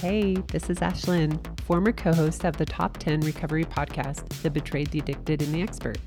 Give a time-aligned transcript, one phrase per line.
[0.00, 4.90] Hey, this is Ashlynn, former co host of the Top 10 Recovery Podcast, The Betrayed,
[4.90, 5.98] the Addicted, and the Expert.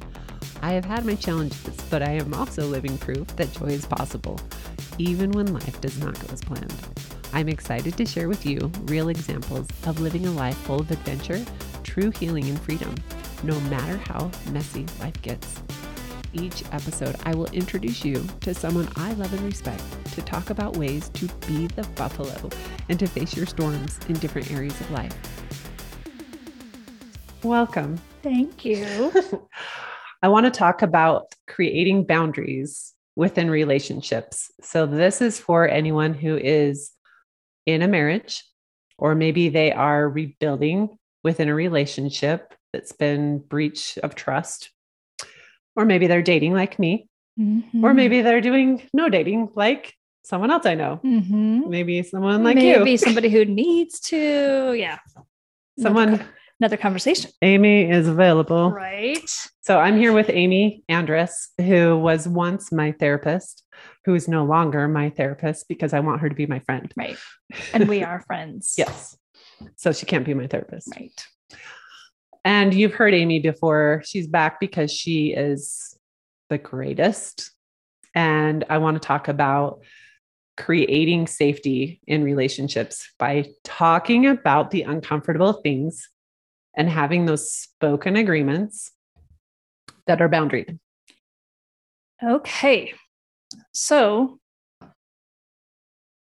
[0.63, 4.39] I have had my challenges, but I am also living proof that joy is possible,
[4.97, 6.73] even when life does not go as planned.
[7.33, 11.45] I'm excited to share with you real examples of living a life full of adventure,
[11.83, 12.95] true healing, and freedom,
[13.43, 15.61] no matter how messy life gets.
[16.35, 20.77] Each episode, I will introduce you to someone I love and respect to talk about
[20.77, 22.49] ways to be the buffalo
[22.89, 25.15] and to face your storms in different areas of life.
[27.43, 28.01] Welcome.
[28.23, 29.11] Thank you.
[30.23, 34.49] I want to talk about creating boundaries within relationships.
[34.61, 36.93] So, this is for anyone who is
[37.67, 38.43] in a marriage,
[38.97, 44.71] or maybe they are rebuilding within a relationship that's been breach of trust,
[45.75, 47.07] or maybe they're dating like me,
[47.39, 47.83] Mhm.
[47.83, 50.99] or maybe they're doing no dating like someone else I know.
[51.03, 51.67] Mhm.
[51.69, 52.77] Maybe someone like maybe you.
[52.79, 54.99] Maybe somebody who needs to, yeah.
[55.79, 56.27] Someone, another,
[56.59, 58.71] another conversation, Amy is available.
[58.71, 59.29] right?
[59.61, 63.63] So I'm here with Amy Andrus, who was once my therapist,
[64.05, 66.91] who is no longer my therapist because I want her to be my friend.
[66.95, 67.17] Right.
[67.73, 68.75] And we are friends.
[68.77, 69.17] Yes.
[69.77, 70.89] So she can't be my therapist.
[70.95, 71.25] Right.
[72.45, 74.01] And you've heard Amy before.
[74.05, 75.97] She's back because she is
[76.49, 77.51] the greatest.
[78.13, 79.81] And I want to talk about
[80.55, 86.09] creating safety in relationships by talking about the uncomfortable things
[86.75, 88.91] and having those spoken agreements
[90.05, 90.79] that are boundary.
[92.21, 92.93] Okay.
[93.71, 94.39] So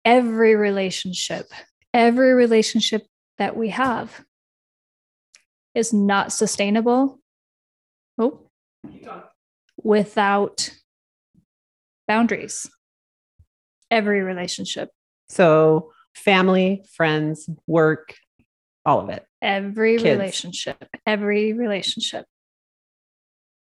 [0.03, 1.47] every relationship,
[1.93, 3.05] every relationship
[3.37, 4.24] that we have
[5.75, 7.19] is not sustainable.
[8.17, 8.49] Oh,
[9.83, 10.69] without
[12.07, 12.69] boundaries.
[13.91, 14.89] Every relationship,
[15.29, 18.15] So, family, friends, work,
[18.85, 19.25] all of it.
[19.41, 20.17] every Kids.
[20.17, 22.25] relationship, every relationship.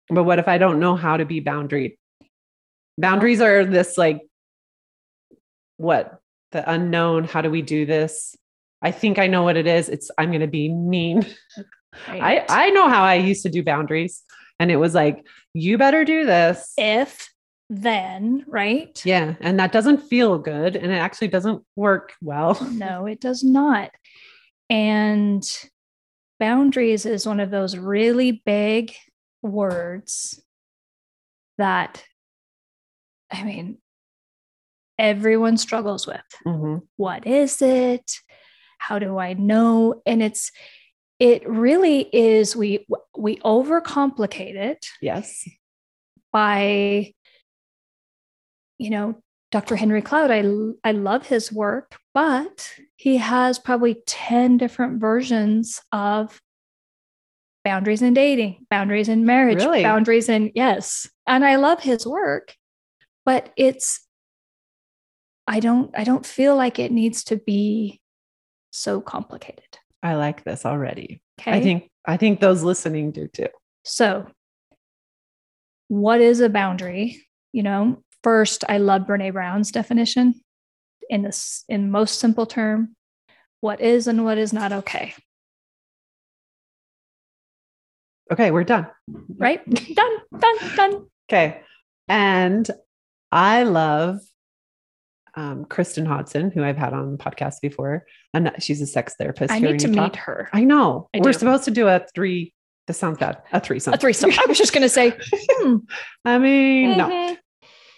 [0.10, 1.98] But what if I don't know how to be boundaried?
[2.98, 4.22] Boundaries are this like,
[5.78, 6.20] what?
[6.52, 7.26] The unknown.
[7.26, 8.36] How do we do this?
[8.82, 9.88] I think I know what it is.
[9.90, 11.24] It's I'm going to be mean.
[12.08, 12.46] I right?
[12.50, 14.22] I know how I used to do boundaries,
[14.60, 16.74] and it was like you better do this.
[16.78, 17.30] if
[17.70, 19.00] then, right?
[19.06, 22.58] Yeah, and that doesn't feel good, and it actually doesn't work well.
[22.72, 23.92] No, it does not.
[24.70, 25.44] And
[26.40, 28.94] boundaries is one of those really big
[29.42, 30.42] words
[31.58, 32.04] that,
[33.32, 33.78] I mean,
[34.98, 36.22] everyone struggles with.
[36.46, 36.82] Mhm.
[36.98, 38.12] What is it?
[38.78, 40.02] How do I know?
[40.06, 40.52] And it's,
[41.20, 42.86] it really is, we,
[43.18, 45.48] we overcomplicate it Yes.
[46.32, 47.14] by
[48.78, 49.22] you know
[49.52, 50.38] dr henry cloud i
[50.88, 56.40] i love his work but he has probably 10 different versions of
[57.66, 59.84] boundaries in dating boundaries in marriage Really?
[59.84, 62.56] boundaries in yes and i love his work
[63.26, 64.06] but it's
[65.48, 68.00] i don't i don't feel like it needs to be
[68.72, 71.22] so complicated I like this already.
[71.40, 73.50] okay I think I think those listening do too.
[73.84, 74.28] So,
[75.88, 77.26] what is a boundary?
[77.52, 80.36] You know, first, I love Brene Brown's definition
[81.10, 82.96] in this in most simple term.
[83.62, 85.14] What is and what is not okay.
[88.32, 88.88] Okay, we're done.
[89.38, 89.68] Right?
[89.96, 91.08] done, done, done.
[91.30, 91.62] Okay.
[92.08, 92.70] And
[93.32, 94.20] I love
[95.40, 98.06] um, Kristin Hodson, who I've had on the podcast before.
[98.34, 99.54] And she's a sex therapist.
[99.54, 100.04] I need to Utah.
[100.04, 100.50] meet her.
[100.52, 101.10] I know.
[101.16, 101.40] I We're do.
[101.40, 102.54] supposed to do a three.
[102.88, 103.42] This sounds bad.
[103.54, 103.94] A threesome.
[103.94, 104.32] A threesome.
[104.32, 105.78] I was just going to say, hmm,
[106.26, 107.38] I mean, no, mhm.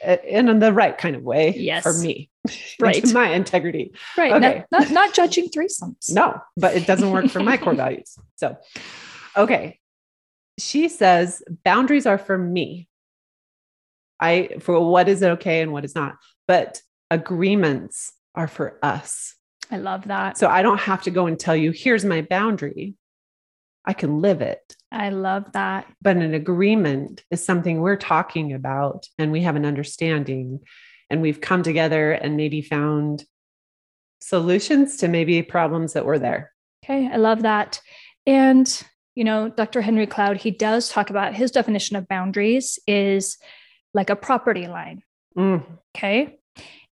[0.05, 1.83] uh, in the right kind of way Yes.
[1.83, 2.29] for me.
[2.79, 3.13] Right.
[3.13, 3.93] My integrity.
[4.17, 4.33] right.
[4.33, 4.63] Okay.
[4.71, 6.11] Not, not, not judging threesomes.
[6.11, 8.15] No, but it doesn't work for my core values.
[8.37, 8.57] So,
[9.37, 9.79] okay.
[10.57, 12.87] She says boundaries are for me.
[14.19, 16.15] I for what is okay and what is not,
[16.47, 19.35] but agreements are for us.
[19.69, 20.37] I love that.
[20.37, 22.95] So I don't have to go and tell you, here's my boundary.
[23.85, 24.75] I can live it.
[24.91, 25.85] I love that.
[26.01, 30.61] But an agreement is something we're talking about and we have an understanding
[31.09, 33.25] and we've come together and maybe found
[34.21, 36.51] solutions to maybe problems that were there.
[36.83, 37.81] Okay, I love that.
[38.25, 38.81] And,
[39.15, 39.81] you know, Dr.
[39.81, 43.37] Henry Cloud, he does talk about his definition of boundaries is
[43.93, 45.03] like a property line.
[45.37, 45.65] Mm,
[45.95, 46.37] Okay.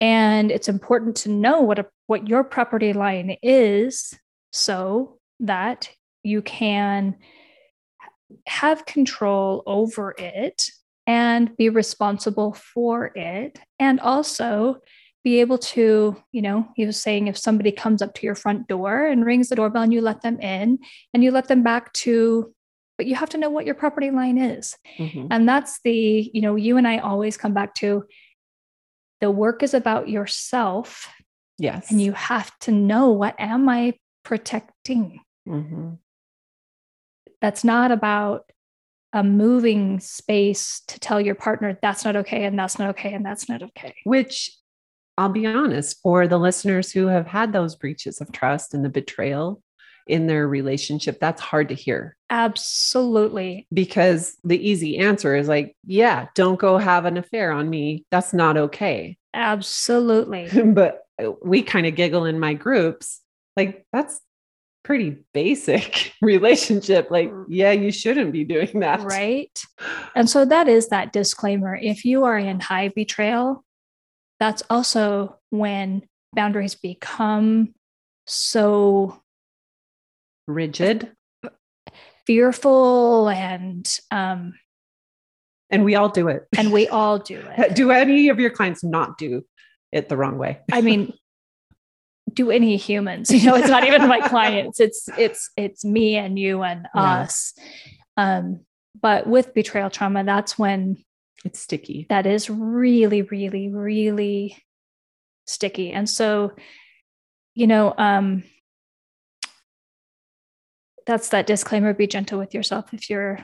[0.04, 4.12] And it's important to know what a, what your property line is
[4.52, 5.88] so that
[6.22, 7.16] you can
[8.46, 10.68] have control over it
[11.06, 14.76] and be responsible for it and also
[15.22, 18.68] be able to, you know, he was saying if somebody comes up to your front
[18.68, 20.78] door and rings the doorbell and you let them in
[21.14, 22.52] and you let them back to,
[22.98, 24.76] but you have to know what your property line is.
[24.98, 25.28] Mhm.
[25.30, 28.04] And that's the, you know, you and I always come back to
[29.24, 31.08] the work is about yourself
[31.56, 31.90] Yes.
[31.90, 35.20] and you have to know what am I protecting?
[35.48, 35.96] Mhm.
[37.40, 38.50] That's not about
[39.14, 43.24] a moving space to tell your partner that's not okay and that's not okay and
[43.24, 43.94] that's not okay.
[44.04, 44.54] Which
[45.16, 48.90] I'll be honest, for the listeners who have had those breaches of trust and the
[48.90, 49.62] betrayal
[50.06, 53.66] in their relationship, that's hard to hear Absolutely.
[53.72, 58.04] because the easy answer is like, yeah, don't go have an affair on me.
[58.10, 59.16] That's not okay.
[59.32, 60.48] Absolutely.
[60.72, 63.20] but uh, we kind of giggle in my groups
[63.56, 64.20] like, that's
[64.82, 67.10] pretty basic relationship.
[67.10, 67.44] Like, mm.
[67.48, 69.00] yeah, you shouldn't be doing that.
[69.00, 69.58] right?
[70.14, 71.76] And so that is that disclaimer.
[71.76, 73.64] If you are in high betrayal,
[74.40, 76.02] that's also when
[76.34, 77.74] boundaries become
[78.26, 79.20] so
[80.46, 81.12] Rigid.
[82.26, 84.54] fearful and um
[85.70, 86.44] And we all do it.
[86.56, 87.74] and we all do it.
[87.74, 89.44] do any of your clients not do
[89.92, 90.60] it the wrong way?
[90.72, 91.12] I mean,
[92.32, 94.80] do any humans, you know, it's not even my clients.
[94.80, 97.20] It's it's it's me and you and Yeah.
[97.20, 97.54] us.
[98.16, 98.60] Um,
[99.00, 100.96] but with betrayal trauma, that's when
[101.44, 102.06] It's sticky.
[102.10, 104.56] that is really, really, really
[105.46, 105.92] sticky.
[105.92, 106.52] And so,
[107.54, 108.44] you know, um,
[111.06, 113.38] that's that disclaimer be gentle with yourself if you're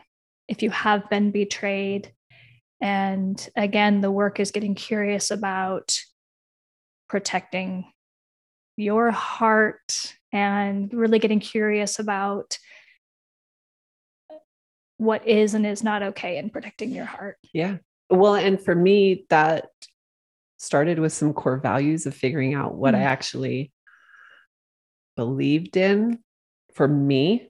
[0.48, 2.12] if you have been betrayed
[2.80, 5.98] and again the work is getting curious about
[7.08, 7.84] protecting
[8.76, 12.58] your heart and really getting curious about
[14.96, 17.78] what is and is not okay in protecting your heart Yeah.
[18.10, 19.68] Well, and for me, that
[20.58, 23.04] started with some core values of figuring out what I Mm.
[23.06, 23.72] actually
[25.16, 26.18] believed in
[26.74, 27.49] for me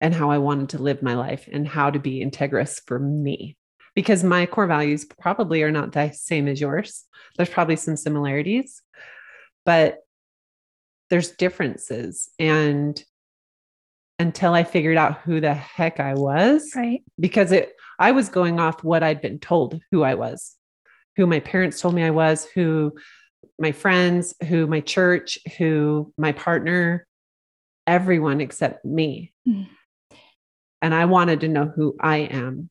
[0.00, 3.56] and how I wanted to live my life and how to be integrous for me.
[3.94, 7.04] Because my core values probably are not the same as yours.
[7.36, 8.82] There's probably some similarities,
[9.64, 9.98] but
[11.10, 12.30] there's differences.
[12.38, 13.02] And
[14.18, 18.60] until I figured out who the heck I was, right because it I was going
[18.60, 20.54] off what I'd been told who I was,
[21.16, 22.92] who my parents told me I was, who
[23.58, 27.06] my friends, who my church, who my partner,
[27.86, 29.32] everyone except me.
[29.48, 29.68] Mm.
[30.82, 32.70] And I wanted to know who I am.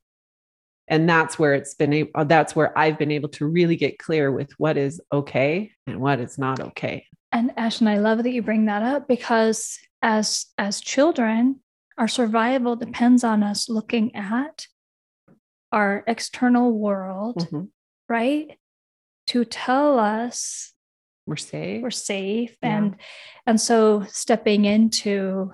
[0.87, 4.31] And that's where it's been able, that's where I've been able to really get clear
[4.31, 7.05] with what is okay and what is not okay.
[7.33, 11.59] And Ashlynn, I love that you bring that up because as as children,
[11.97, 14.67] our survival depends on us looking at
[15.73, 17.69] our external world, Mhm.
[18.07, 18.57] right?
[19.27, 20.73] To tell us
[21.25, 21.81] We're safe.
[21.83, 22.77] we're safe Yeah.
[22.77, 22.95] and
[23.45, 25.53] and so stepping into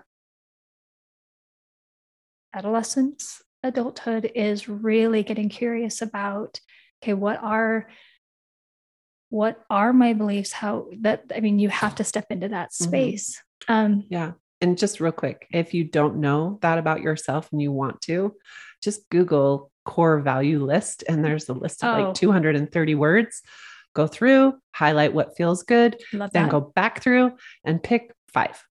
[2.53, 6.59] adolescence, adulthood is really getting curious about
[7.03, 7.87] okay, what are
[9.29, 12.73] what are my beliefs how that i mean you have to step into that Mhm.
[12.87, 14.33] space um Yeah.
[14.61, 18.33] And just real quick, if you don't know that about yourself and you want to,
[18.81, 21.03] just Google core value list.
[21.09, 22.01] And there's a list of Oh.
[22.05, 23.41] like 230 words.
[23.93, 27.35] Go through, highlight what feels good, love then that go back through
[27.65, 28.63] and pick five.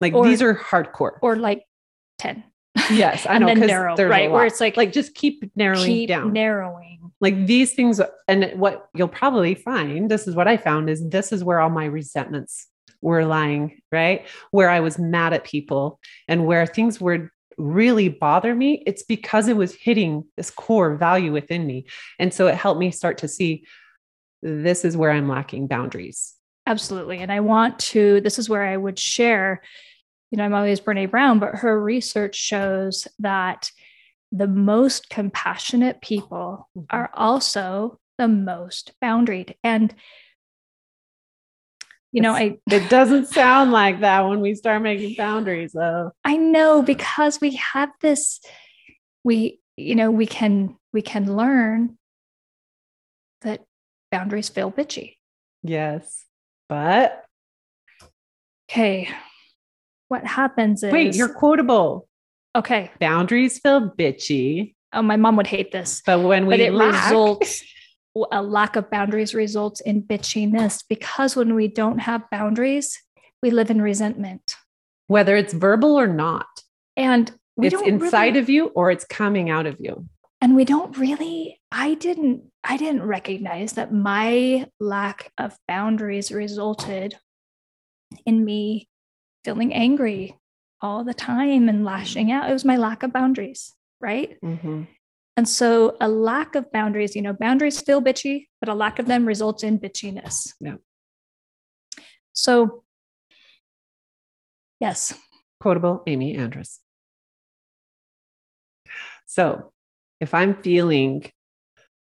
[0.00, 1.18] Like Or- these are hardcore.
[1.20, 1.64] or like
[2.18, 2.44] 10
[2.90, 3.46] yes, I and know.
[3.48, 6.32] then 'cause narrow right where it's like like just keep narrowing keep down.
[6.32, 11.06] narrowing like these things and what you'll probably find this is what i found is
[11.08, 12.68] this is where all my resentments
[13.02, 18.54] were lying right where i was mad at people and where things would really bother
[18.54, 21.84] me it's because it was hitting this core value within me
[22.18, 23.64] and so it helped me start to see
[24.42, 27.18] this is where i'm lacking boundaries Absolutely.
[27.18, 29.62] And I want to, this is where I would share,
[30.32, 33.70] you know, I'm always Brene Brown, but her research shows that
[34.32, 36.86] the most compassionate people Mhm.
[36.88, 39.56] are also the most boundaried.
[39.62, 39.94] And,
[42.12, 46.38] you know, I, it doesn't sound like that when we start making boundaries though I
[46.38, 48.40] know because we have this,
[49.24, 51.98] we, you know, we can, we can learn
[53.42, 53.66] that
[54.10, 55.16] boundaries feel bitchy.
[55.62, 56.24] yes
[56.70, 57.26] but
[58.70, 59.10] Okay.
[60.12, 62.06] What happens is, wait you're quotable.
[62.54, 62.90] Okay.
[63.00, 64.74] boundaries feel bitchy.
[64.92, 67.64] Oh, my mom would hate this, but when we but it lack, results
[68.30, 73.00] a lack of boundaries results in bitchiness because when we don't have boundaries,
[73.42, 74.54] we live in resentment.
[75.12, 76.46] whether it's verbal or not.
[76.96, 80.06] And it's inside really, of you or it's coming out of you.
[80.40, 87.16] And we don't really, I didn't I didn't recognize that my lack of boundaries resulted
[88.24, 88.88] in me
[89.44, 90.36] feeling angry
[90.80, 92.48] all the time and lashing out.
[92.50, 94.40] It was my lack of boundaries, right?
[94.42, 94.88] Mhm.
[95.36, 99.06] And so a lack of boundaries, you know, boundaries feel bitchy, but a lack of
[99.06, 100.52] them results in bitchiness.
[100.60, 100.76] Yeah.
[102.32, 102.84] So,
[104.80, 105.14] yes,
[105.60, 106.80] Quotable Amy Andrus.
[109.26, 109.72] So
[110.20, 111.30] if I'm feeling,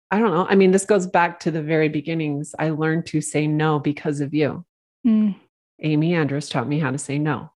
[0.09, 2.55] I don't know, I mean, this goes back to the very beginnings.
[2.57, 4.65] I learned to say no because of you.
[5.05, 5.35] Mm,
[5.81, 7.51] Amy Andrus taught me how to say no.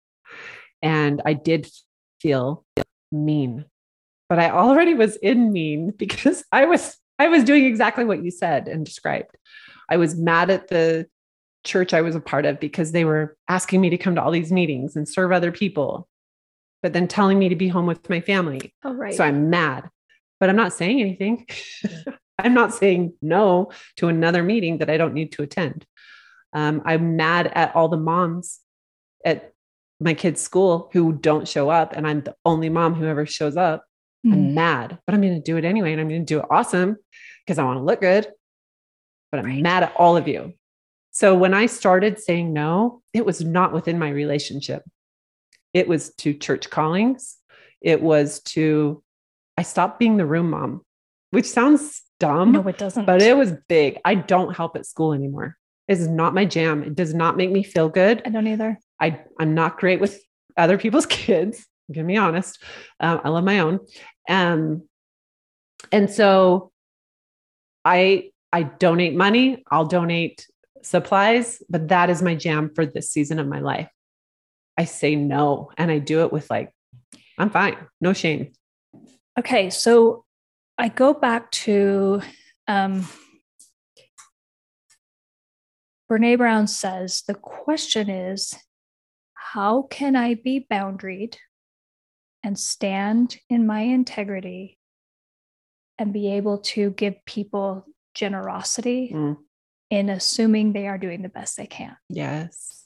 [0.81, 1.69] And I did
[2.21, 2.65] feel
[3.11, 3.65] mean,
[4.29, 8.31] but I already was in mean because I was I was doing exactly what you
[8.31, 9.37] said and described.
[9.89, 11.07] I was mad at the
[11.63, 14.31] church I was a part of because they were asking me to come to all
[14.31, 16.07] these meetings and serve other people,
[16.83, 18.73] but then telling me to be home with my family.
[18.83, 19.13] oh, right.
[19.13, 19.89] So I'm mad,
[20.39, 21.47] but I'm not saying anything.
[22.39, 25.85] I'm not saying no to another meeting that I don't need to attend.
[26.55, 28.59] Um, I'm mad at all the moms
[29.23, 29.51] at
[29.99, 33.57] my kids' school who don't show up, and I'm the only mom who ever shows
[33.57, 33.83] up.
[34.25, 36.39] Mm, I'm mad, but I'm going to do it anyway, and I'm going to do
[36.39, 36.95] it awesome
[37.45, 38.27] because I want to look good.
[39.31, 39.61] But I'm Right.
[39.61, 40.53] mad at all of you.
[41.11, 44.83] So when I started saying no, it was not within my relationship.
[45.73, 47.37] It was to church callings.
[47.81, 49.03] It was to,
[49.57, 50.81] I stopped being the room mom,
[51.31, 53.05] which sounds dumb, no, it doesn't.
[53.05, 53.99] but it was big.
[54.05, 55.57] I don't help at school anymore.
[55.87, 56.83] Is not my jam.
[56.83, 58.21] It does not make me feel good.
[58.25, 58.79] I don't either.
[58.99, 60.19] I, I'm not great with
[60.57, 61.65] other people's kids.
[61.87, 62.61] I'm gonna be honest.
[62.99, 63.79] Um, I love my own.
[64.27, 64.87] Um,
[65.91, 66.71] and so
[67.83, 69.63] I I donate money.
[69.69, 70.47] I'll donate
[70.81, 73.89] supplies, but that is my jam for this season of my life.
[74.77, 76.71] I say no, and I do it with like,
[77.37, 78.53] I'm fine, no shame.
[79.37, 80.23] Okay, so
[80.77, 82.21] I go back to
[82.67, 83.07] um,
[86.09, 88.53] Brene Brown says the question is
[89.33, 91.35] how can I be boundaried
[92.43, 94.77] and stand in my integrity
[95.97, 99.37] and be able to give people generosity Mm.
[99.89, 101.95] in assuming they are doing the best they can?
[102.09, 102.83] Yes.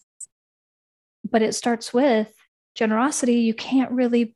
[1.29, 2.33] But it starts with
[2.75, 3.35] generosity.
[3.41, 4.35] You can't really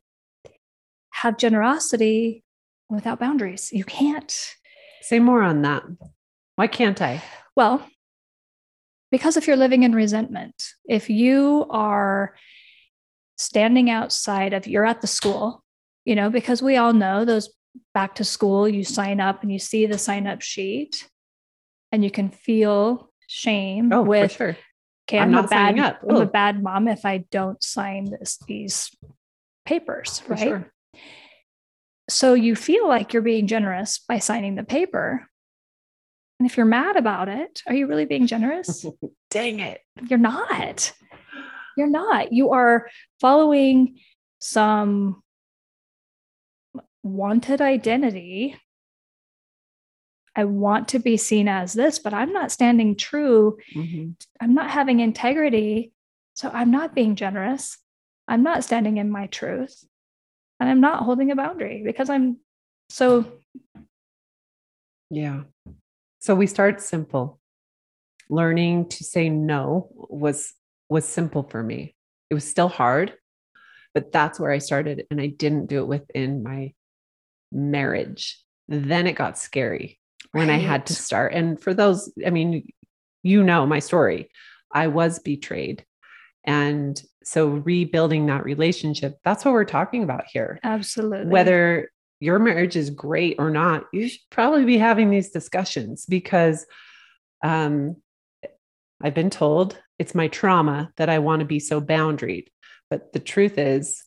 [1.10, 2.44] have generosity
[2.90, 3.72] without boundaries.
[3.72, 4.54] You can't.
[5.02, 5.82] Say more on that.
[6.56, 7.22] Why can't I?
[7.56, 7.86] Well,
[9.14, 12.34] because if you're living in resentment, if you are
[13.38, 15.62] standing outside of, you're at the school,
[16.04, 17.48] you know, because we all know those
[17.94, 21.08] back to school, you sign up and you see the sign up sheet
[21.92, 24.56] and you can feel shame Oh, with, for sure.
[25.08, 26.00] okay, I'm I'm, a bad, up.
[26.10, 28.90] I'm a bad mom if I don't sign this, these
[29.64, 30.40] papers, For right?
[30.42, 30.72] sure.
[32.10, 35.28] So you feel like you're being generous by signing the paper.
[36.44, 38.84] And if you're mad about it, are you really being generous?
[39.30, 39.80] Dang it.
[40.10, 40.92] You're not.
[41.74, 42.34] You're not.
[42.34, 42.86] You are
[43.18, 43.98] following
[44.40, 45.22] some
[47.02, 48.58] wanted identity.
[50.36, 53.56] I want to be seen as this, but I'm not standing true.
[53.74, 54.14] Mhm.
[54.38, 55.92] I'm not having integrity.
[56.34, 57.78] So I'm not being generous.
[58.28, 59.82] I'm not standing in my truth.
[60.60, 62.36] And I'm not holding a boundary because I'm
[62.90, 63.24] so
[65.08, 65.44] Yeah.
[66.24, 67.38] So we start simple.
[68.30, 70.54] Learning to say no was
[70.88, 71.94] was simple for me.
[72.30, 73.12] It was still hard,
[73.92, 76.72] but that's where I started and I didn't do it within my
[77.52, 78.42] marriage.
[78.68, 80.00] Then it got scary
[80.32, 81.34] when I had to start.
[81.34, 82.68] And for those, I mean,
[83.22, 84.30] you know my story.
[84.72, 85.84] I was betrayed.
[86.46, 91.90] And so rebuilding that relationship, that's what we're talking about here absolutely whether
[92.24, 96.64] your marriage is great or not, you should probably be having these discussions because
[97.42, 97.96] um,
[99.02, 102.46] I've been told it's my trauma that I want to be so boundaried.
[102.88, 104.02] But the truth is,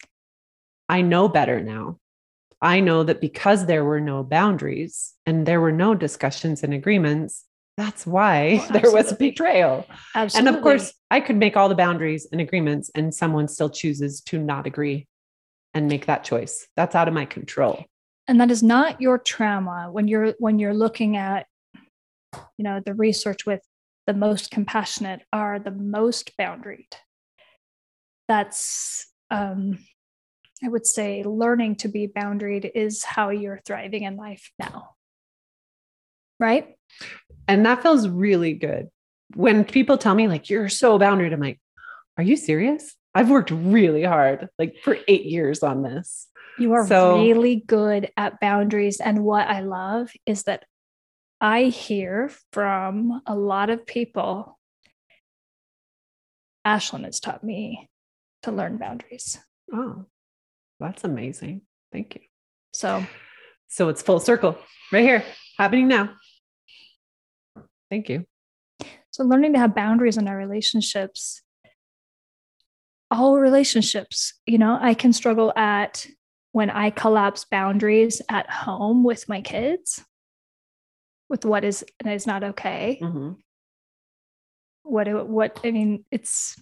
[0.90, 2.00] I know better now.
[2.60, 7.46] I know that because there were no boundaries and there were no discussions and agreements,
[7.78, 9.86] that's why Well, there was betrayal.
[10.16, 10.48] absolutely.
[10.48, 14.22] And of course, I could make all the boundaries and agreements, and someone still chooses
[14.22, 15.08] to not agree
[15.76, 16.68] and make that choice.
[16.76, 17.86] That's out of my control.
[18.28, 21.48] And that is not your trauma when you're when you're looking at
[22.58, 23.62] you know the research with
[24.06, 26.94] the most compassionate are the most boundaried
[28.28, 29.78] that's um
[30.64, 34.92] i would say learning to be boundaried is how you're thriving in life now
[36.40, 36.78] right
[37.48, 38.90] And that feels really good.
[39.36, 41.60] When people tell me, like, you're so boundaried, I'm like,
[42.18, 42.96] are you serious?
[43.14, 46.28] I've worked really hard, like for eight years on this.
[46.58, 50.66] You are So- really good at boundaries and what i love is that
[51.40, 54.58] I hear from a lot of people,
[56.66, 57.92] Ashlynn has taught me
[58.42, 59.38] to learn boundaries.
[59.72, 60.06] Oh,
[60.80, 61.62] that's amazing.
[61.92, 62.22] Thank you.
[62.74, 63.06] So,
[63.68, 64.58] So it's full circle
[64.92, 65.24] right here,
[65.60, 66.16] happening now.
[67.92, 68.26] Thank you.
[69.12, 71.44] so learning to have boundaries in our relationships,
[73.12, 76.08] all relationships, you know, I can struggle at
[76.52, 80.04] when I collapse boundaries at home with my kids,
[81.30, 83.00] with what is and is not okay.
[83.02, 83.38] Mhm.
[84.84, 86.56] what what I mean, it's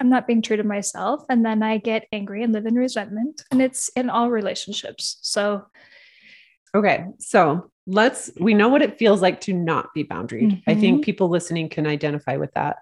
[0.00, 3.42] I'm not being true to myself, and then I get angry and live in resentment,
[3.50, 5.18] and it's in all relationships.
[5.22, 5.66] So
[6.74, 7.06] Okay.
[7.18, 10.62] So let's, we know what it feels like to not be boundaried.
[10.66, 12.76] I think people listening can identify with that.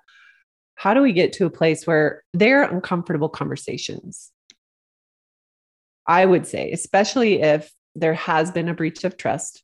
[0.74, 4.32] How do we get to a place where they're uncomfortable conversations?
[6.06, 9.62] I would say, especially if there has been a breach of trust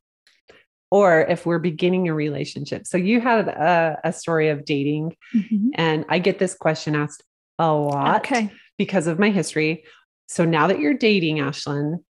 [0.91, 2.87] or if we're beginning a relationship.
[2.87, 5.69] So you had a, a story of dating, mm-hmm.
[5.75, 7.23] and I get this question asked
[7.59, 9.85] a lot okay, because of my history.
[10.29, 12.03] So now that you're dating, Ashlynn,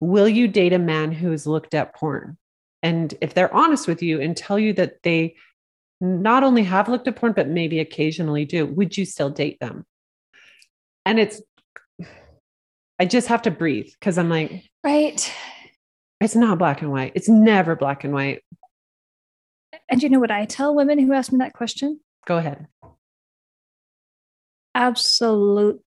[0.00, 2.36] will you date a man who's looked at porn?
[2.82, 5.36] And if they're honest with you and tell you that they
[6.00, 9.84] not only have looked at porn, but maybe occasionally do, would you still date them?
[11.04, 11.42] And it's,
[13.00, 15.34] I just have to breathe because I'm like, right.
[16.20, 17.12] it's not black and white.
[17.14, 18.44] It's never black and white.
[19.88, 22.00] And you know what I tell women who ask me that question?
[22.26, 22.66] Go ahead.
[24.74, 25.80] Absolutely.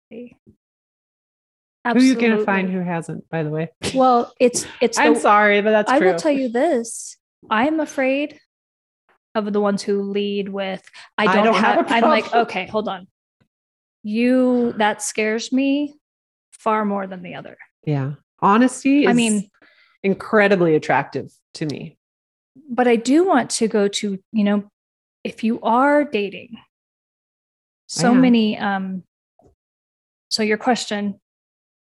[1.85, 3.69] Who are you going to find who hasn't, by the way?
[3.93, 4.97] Well, it's it's.
[4.97, 6.11] I'm the- sorry, but that's I true.
[6.11, 7.15] will tell you this.
[7.47, 8.39] I am afraid
[9.35, 10.81] of the ones who lead with
[11.17, 13.07] I I don't, don't have have, I'm like, okay, hold on.
[14.01, 15.95] You that scares me
[16.63, 17.57] far more than the other.
[17.85, 18.13] Yeah.
[18.39, 19.49] Honesty is I mean,
[20.03, 21.97] incredibly attractive to me.
[22.69, 24.63] but I do want to go to, you know,
[25.23, 26.57] if you are dating,
[27.87, 29.03] so many um
[30.29, 31.19] so your question,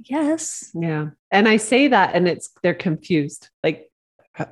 [0.04, 0.70] yes.
[0.74, 1.12] Yeah.
[1.32, 3.50] And I say that and it's they're confused.
[3.64, 3.90] Like
[4.38, 4.46] uh,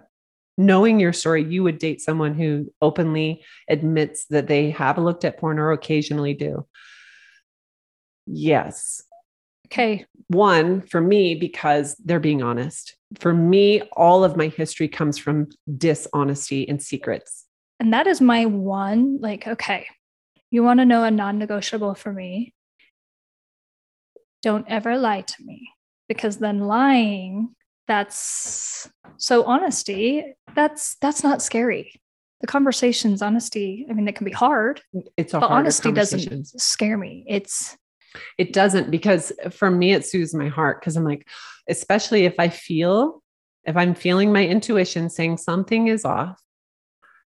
[0.58, 5.38] knowing your story, you would date someone who openly admits that they have looked at
[5.38, 6.66] porn or occasionally do.
[8.26, 9.04] Yes.
[9.72, 10.06] Okay.
[10.28, 12.96] One for me, because they're being honest.
[13.20, 17.46] For me, all of my history comes from dishonesty and secrets.
[17.80, 19.88] And that is my one, like, okay,
[20.52, 22.54] you want to know a non negotiable for me?
[24.42, 25.70] Don't ever lie to me
[26.08, 27.56] because then lying,
[27.88, 32.00] that's so honesty, that's that's not scary.
[32.42, 34.82] The conversations, honesty, I mean, it can be hard,
[35.18, 37.26] It's a but honesty doesn't scare me.
[37.28, 37.78] It's
[38.38, 41.28] It doesn't because for me it soothes my heart because I'm like,
[41.70, 43.22] especially if I feel,
[43.64, 46.42] if I'm feeling my intuition saying something is off,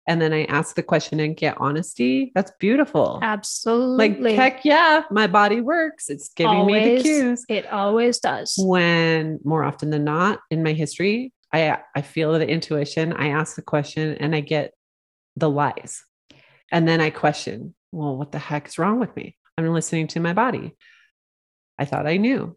[0.07, 3.19] and then I ask the question and get honesty, that's beautiful.
[3.21, 4.19] Absolutely.
[4.19, 6.09] Like heck yeah, my body works.
[6.09, 7.43] It's giving me the cues.
[7.49, 8.55] it always does.
[8.57, 13.13] When more often than not in my history, I I feel the intuition.
[13.13, 14.73] I ask the question and I get
[15.35, 16.03] the lies,
[16.71, 17.75] and then I question.
[17.91, 19.37] Well, what the heck is wrong with me?
[19.57, 20.75] I'm listening to my body.
[21.79, 22.55] I thought I knew.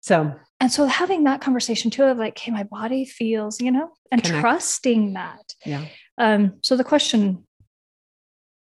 [0.00, 3.90] So And so having that conversation too of like, hey, my body feels, you know,
[4.10, 4.40] and Connect.
[4.40, 5.54] trusting that.
[5.64, 5.84] yeah.
[6.16, 7.46] Um, so the question,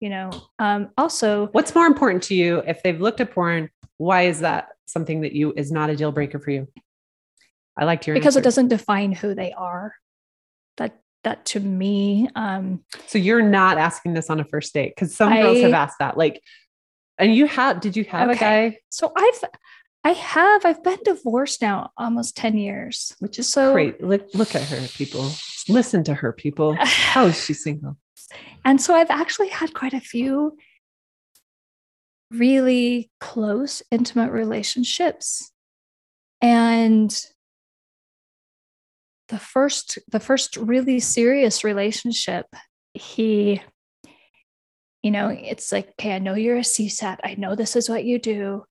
[0.01, 3.69] you know, um, also What's more important to you if they've looked at porn?
[3.99, 6.69] Why is that something that you is not a deal breaker for you?
[7.79, 9.95] I liked your because it doesn't define who they are.
[10.79, 15.15] That that to me, um, So you're not asking this on a first date because
[15.15, 16.17] some girls have asked that.
[16.17, 16.41] Like,
[17.19, 17.81] and you had?
[17.81, 18.79] Did you have a guy?
[18.91, 19.45] so I've
[20.05, 23.15] I have I've been divorced now almost 10 years.
[23.19, 24.01] Which is So- great.
[24.03, 25.31] Look, look at her, people.
[25.69, 26.77] Listen to her, people.
[26.79, 27.97] How is she single?
[28.65, 30.57] And so I've actually had quite a few
[32.33, 35.53] really close, intimate relationships.
[36.43, 37.17] And
[39.29, 42.47] the first, the first really serious relationship,
[42.95, 43.63] he,
[45.07, 47.19] you know, it's like, okay, I know you're a CSAT.
[47.23, 48.65] I know this is what you do.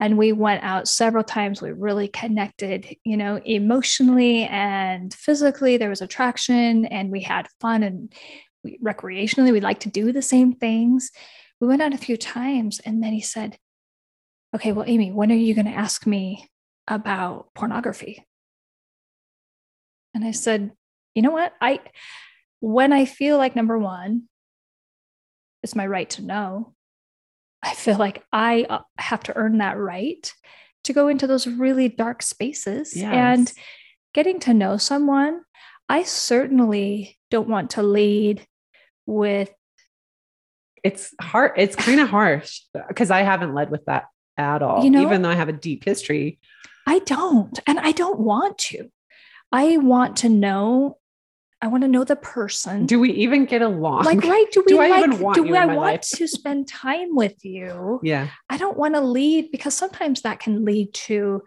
[0.00, 1.62] And we went out several times.
[1.62, 5.76] We really connected, you know, emotionally and physically.
[5.76, 8.12] There was attraction and we had fun and
[8.64, 11.12] we, recreationally, we like to do the same things.
[11.60, 13.56] We went out a few times and then he said,
[14.52, 16.50] Okay, well, Amy, when are you going to ask me
[16.88, 18.26] about pornography?
[20.14, 20.72] And I said,
[21.14, 21.52] You know what?
[21.60, 21.78] I,
[22.58, 24.24] when I feel like number one,
[25.66, 26.74] it's my right to know,
[27.60, 30.32] I feel like I uh, have to earn that right
[30.84, 32.94] to go into those really dark spaces.
[33.12, 33.52] And
[34.14, 35.40] getting to know someone,
[35.88, 38.46] I certainly don't want to lead
[39.06, 39.50] with
[40.84, 41.52] It's hard.
[41.56, 44.04] It's kind of harsh because I haven't led with that
[44.38, 46.38] at all, You know- even though I have a deep history.
[46.86, 48.88] I don't, and I don't want to.
[49.50, 50.98] I want to know.
[51.62, 52.84] I want to know the person.
[52.86, 54.04] Do we even get along?
[54.04, 54.46] like, right?
[54.52, 55.04] Do we Do I like?
[55.06, 56.00] even want do I want life?
[56.16, 58.00] to spend time with you?
[58.02, 58.28] yeah.
[58.50, 61.42] I don't want to lead because sometimes that can lead to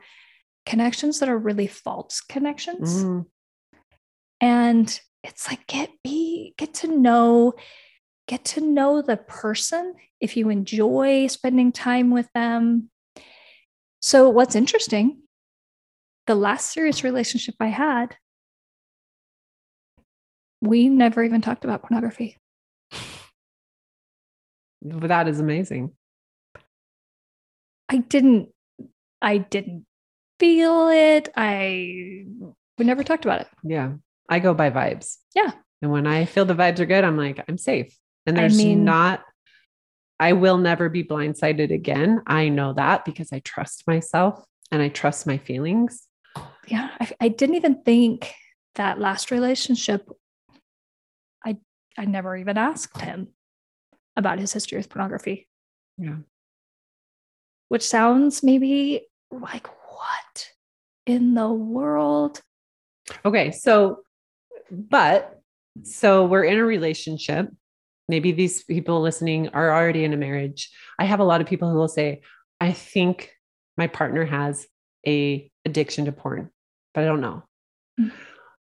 [0.65, 3.03] connections that are really false connections.
[3.03, 3.25] Mm,
[4.41, 7.53] And it's like get be get to know
[8.27, 12.89] get to know the person if you enjoy spending time with them.
[14.01, 15.21] So what's interesting,
[16.27, 18.15] the last serious relationship I had,
[20.61, 22.37] we never even talked about pornography.
[24.81, 25.91] that is amazing.
[27.89, 28.49] I didn't
[29.21, 29.85] I didn't
[30.39, 31.29] feel it.
[31.35, 32.25] I
[32.77, 33.47] we never talked about it.
[33.63, 33.93] Yeah.
[34.29, 35.17] I go by vibes.
[35.35, 35.51] Yeah.
[35.81, 37.95] And when I feel the vibes are good, I'm like, I'm safe.
[38.25, 39.23] And I there's mean- not,
[40.19, 42.21] I will never be blindsided again.
[42.27, 46.05] I know that because I trust myself and I trust my feelings.
[46.67, 48.33] Yeah, I, I didn't even think
[48.75, 50.07] that last relationship.
[51.99, 53.27] I never even asked him
[54.15, 55.49] about his history with pornography,
[55.97, 56.19] Yeah.
[57.67, 60.49] which sounds maybe like what
[61.05, 62.41] in the world?
[63.25, 63.51] Okay.
[63.51, 63.99] So,
[64.71, 65.41] but
[65.83, 67.49] so we're in a relationship.
[68.07, 70.71] Maybe these people listening are already in a marriage.
[70.97, 72.21] I have a lot of people who will say,
[72.61, 73.31] I think
[73.77, 74.65] my partner has
[75.05, 76.49] a addiction to porn,
[76.93, 77.43] but I don't know.
[77.99, 78.11] Mm.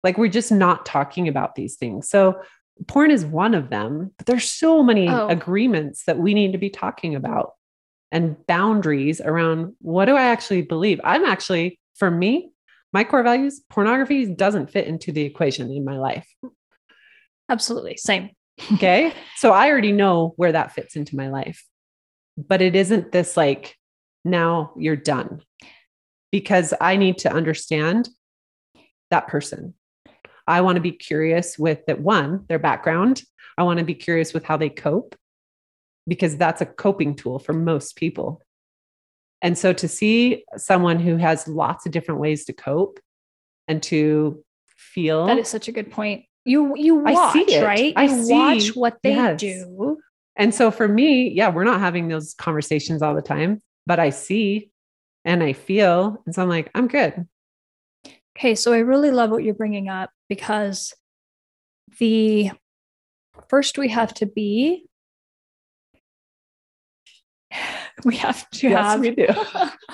[0.04, 2.08] Like we're just not talking about these things.
[2.10, 2.42] So
[2.86, 5.28] porn is one of them, but there's so many Oh.
[5.28, 7.52] agreements that we need to be talking about
[8.10, 11.00] and boundaries around what do I actually believe?
[11.04, 12.50] I'm actually, for me,
[12.92, 16.28] my core values, pornography doesn't fit into the equation in my life.
[17.48, 18.30] Absolutely, same.
[18.74, 19.12] Okay.
[19.36, 21.64] so I already know where that fits into my life.
[22.36, 23.76] But it isn't this like,
[24.24, 25.42] now you're done
[26.30, 28.08] because I need to understand
[29.10, 29.74] that person.
[30.46, 33.22] I want to be curious with that one, their background.
[33.58, 35.14] I want to be curious with how they cope
[36.06, 38.42] because that's a coping tool for most people.
[39.40, 43.00] And so to see someone who has lots of different ways to cope
[43.68, 44.42] and to
[44.76, 46.24] feel That is such a good point.
[46.44, 47.64] You you I watch see it.
[47.64, 47.92] right.
[47.96, 49.40] I you watch what they yes.
[49.40, 49.98] do.
[50.36, 54.10] And so for me, yeah, we're not having those conversations all the time, but I
[54.10, 54.70] see
[55.24, 56.22] and I feel.
[56.26, 57.26] And so I'm like, I'm good.
[58.36, 60.94] Okay, so I really love what you're bringing up because
[61.98, 62.50] the
[63.48, 64.86] first we have to be
[68.06, 69.26] we have to have we do.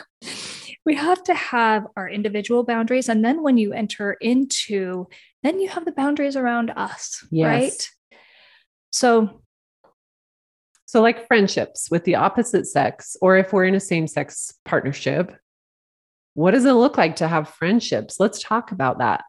[0.86, 5.08] we have to have our individual boundaries and then when you enter into
[5.42, 7.50] then you have the boundaries around us Yes.
[7.50, 7.90] right
[8.92, 9.40] so
[10.86, 15.36] So, like friendships with the opposite sex, or if we're in a same sex partnership,
[16.32, 18.18] what does it look like to have friendships?
[18.18, 19.24] Let's talk about that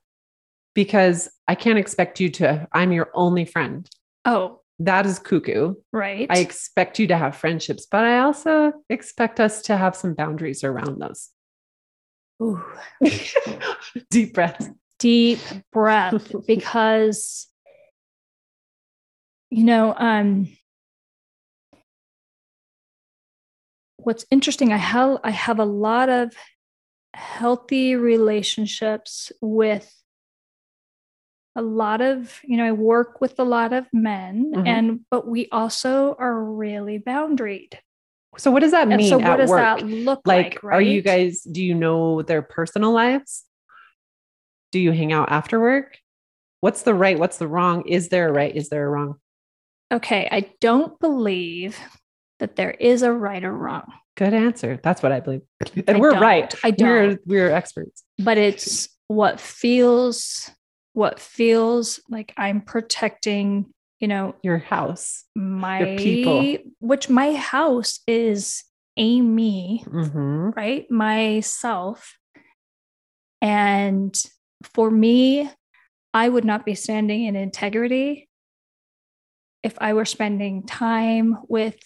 [0.79, 3.85] because I can't expect you to, I'm your only friend.
[4.23, 5.73] oh That is cuckoo.
[5.91, 10.13] right I expect you to have friendships, but I also expect us to have some
[10.13, 11.31] boundaries around those.
[12.41, 12.63] Ooh,
[14.09, 14.69] Deep breath.
[14.99, 15.39] deep
[15.73, 17.47] breath because
[19.49, 20.47] you know um
[23.97, 26.33] what's interesting i have i have a lot of
[27.13, 29.98] healthy relationships with
[31.55, 34.67] a lot of you know i work with a lot of men Mhm.
[34.67, 37.73] and but we also are really boundaried
[38.37, 39.59] So, what does that and mean so what at does work?
[39.59, 43.43] that look like, like, right are you guys, do you know their personal lives?
[44.71, 45.97] Do you hang out after work?
[46.61, 47.17] What's the right?
[47.17, 47.87] What's the wrong?
[47.87, 48.55] Is there a right?
[48.55, 49.15] Is there a wrong?
[49.91, 51.75] okay i don't believe
[52.37, 54.77] that there is a right or wrong Good answer.
[54.83, 55.41] That's what I believe.
[55.87, 56.21] And I we're don't.
[56.21, 56.53] right.
[56.61, 57.19] I don't.
[57.25, 58.03] We're, we're experts.
[58.19, 60.51] but it's what feels
[60.99, 65.23] what feels like I'm protecting, you know, Your house.
[65.33, 66.57] my people.
[66.81, 68.65] which my house is
[68.97, 70.49] Amy, Mm-hmm.
[70.49, 70.91] right?
[70.91, 72.17] Myself.
[73.41, 74.13] And
[74.75, 75.49] for me,
[76.13, 78.27] I would not be standing in integrity
[79.63, 81.79] if I were spending time with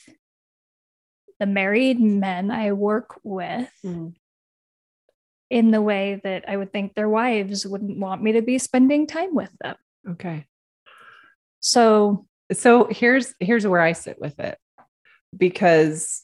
[1.39, 4.15] the married men I work with Mm.
[5.54, 9.06] In the way that I would think their wives wouldn't want me to be spending
[9.06, 9.76] time with them.
[10.10, 10.48] Okay.
[11.60, 14.58] So, So here's here's where I sit with it.
[15.38, 16.24] Because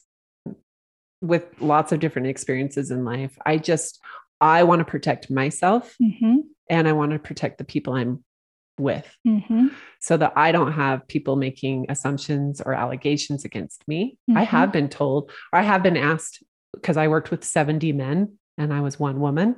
[1.20, 4.00] with lots of different experiences in life, I just
[4.40, 8.24] I want to protect myself mhm, and I want to protect the people I'm
[8.78, 9.68] with Mm-hmm.
[10.00, 14.18] so that I don't have people making assumptions or allegations against me.
[14.30, 14.46] I Mhm.
[14.46, 18.72] have been told, or I have been asked, because I worked with 70 men and
[18.72, 19.56] I was one woman.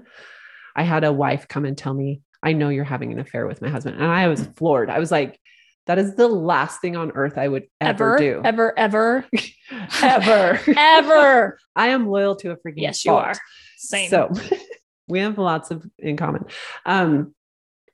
[0.74, 3.60] I had a wife come and tell me, I know you're having an affair with
[3.60, 3.96] my husband.
[3.96, 4.90] And I was floored.
[4.90, 5.38] I was like,
[5.86, 8.40] that is the last thing on earth I would ever, Ever, do.
[8.44, 9.26] ever, ever,
[10.02, 10.60] ever.
[10.76, 11.58] ever.
[11.74, 13.34] I am loyal to a freaking Yes, you are.
[13.76, 14.08] Same.
[14.08, 14.32] So
[15.08, 16.44] we have lots of in common.
[16.86, 17.34] Um,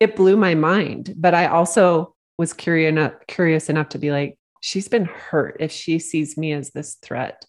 [0.01, 4.39] it blew my mind, but I also was curious enough, curious enough to be like,
[4.61, 7.43] she's been hurt if she sees me as this threat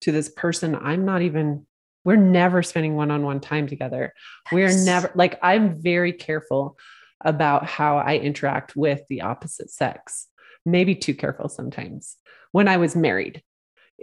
[0.00, 0.74] to this person.
[0.74, 1.66] I'm not even,
[2.04, 4.12] we're never spending one-on-one time together.
[4.50, 6.76] We're never like, I'm very careful
[7.24, 10.28] about how I interact with the opposite sex.
[10.66, 12.16] Maybe too careful sometimes.
[12.50, 13.42] When I was married,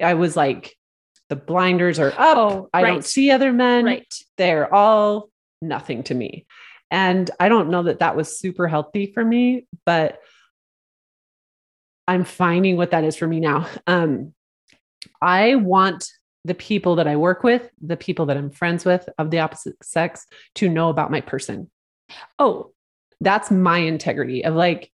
[0.02, 0.76] I was like,
[1.30, 2.38] the blinders are up.
[2.38, 3.86] Oh, I don't see other men.
[3.86, 4.14] right.
[4.38, 5.30] They're all
[5.62, 6.46] nothing to me.
[6.92, 10.20] And I don't know that that was super healthy for me, but
[12.08, 13.68] I'm finding what that is for me now.
[13.86, 14.34] Um,
[15.22, 16.10] I want
[16.46, 19.76] the people that I work with, the people that I'm friends with of the opposite
[19.84, 20.26] sex
[20.56, 21.70] to know about my person.
[22.38, 22.72] Oh,
[23.22, 24.92] That's my integrity of like,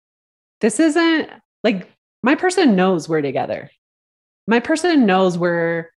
[0.61, 1.29] this isn't
[1.63, 1.89] like
[2.21, 3.69] my person knows we're together.
[4.47, 5.89] My person knows we're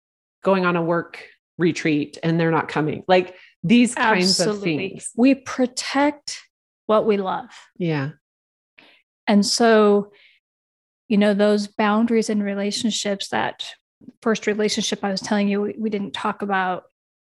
[0.44, 1.24] going on a work
[1.58, 3.04] retreat and they're not coming.
[3.08, 5.10] Like these kinds of things.
[5.16, 6.42] We protect
[6.88, 7.50] what we love.
[7.78, 8.12] Yeah.
[9.28, 10.12] And so,
[11.08, 13.66] you know, those boundaries and relationships, that
[14.22, 16.86] first relationship I was telling you, we, we didn't talk about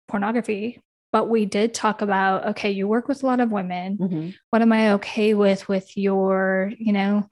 [0.08, 0.80] pornography,
[1.12, 3.98] but we did talk about okay, you work with a lot of women.
[3.98, 4.34] Mhm.
[4.50, 7.28] What am I okay with with your, you know,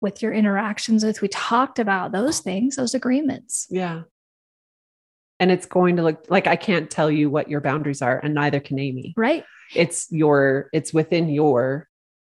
[0.00, 1.22] with your interactions with?
[1.22, 3.66] We talked about those things, those agreements.
[3.70, 4.02] Yeah.
[5.38, 8.34] And it's going to look like I can't tell you what your boundaries are, and
[8.34, 9.12] neither can Amy.
[9.16, 9.44] Right.
[9.74, 11.88] It's your, it's within your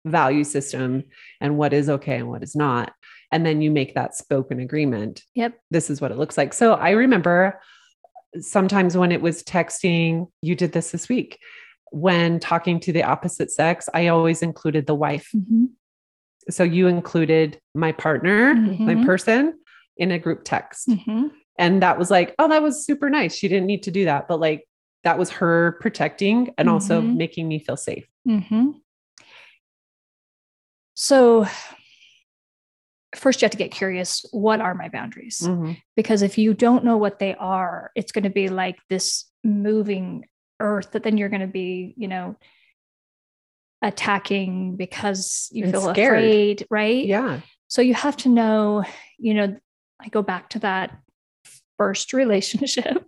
[0.04, 1.04] value system
[1.40, 2.92] and what is okay and what is not.
[3.32, 5.22] And then you make that spoken agreement.
[5.34, 5.58] Yep.
[5.70, 6.52] This is what it looks like.
[6.52, 7.60] So I remember
[8.40, 11.38] sometimes when it was texting, you did this this week.
[11.92, 15.28] When talking to the opposite sex, I always included the wife.
[15.34, 15.68] Mhm.
[16.48, 19.04] So you included my partner, my Mhm.
[19.04, 19.58] person
[19.96, 20.88] in a group text.
[20.88, 21.30] Mhm.
[21.58, 23.34] And that was like, oh, that was super nice.
[23.34, 24.26] She didn't need to do that.
[24.28, 24.66] But like,
[25.04, 27.16] that was her protecting and also Mhm.
[27.16, 28.06] making me feel safe.
[28.24, 28.70] hmm
[30.94, 31.46] So,
[33.14, 35.48] first, you have to get curious what are my boundaries?
[35.96, 40.26] Because if you don't know what they are, it's going to be like this moving
[40.60, 42.36] earth that then you're going to be, you know,
[43.82, 46.18] attacking because you And feel scared.
[46.18, 47.04] afraid, right?
[47.06, 47.40] Yeah.
[47.68, 48.84] So, you have to know,
[49.18, 49.56] you know,
[50.00, 50.98] I go back to that
[51.78, 53.04] first relationship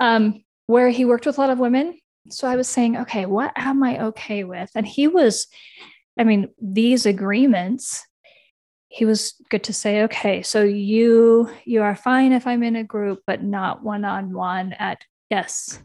[0.00, 1.98] um, where he worked with a lot of women.
[2.30, 4.70] So I was saying, okay, what am I okay with?
[4.74, 5.48] And he was,
[6.18, 8.06] I mean, these agreements,
[8.92, 12.82] he was good to say, okay, so you you are fine if I'm in a
[12.84, 15.80] group, but not one on one at yes.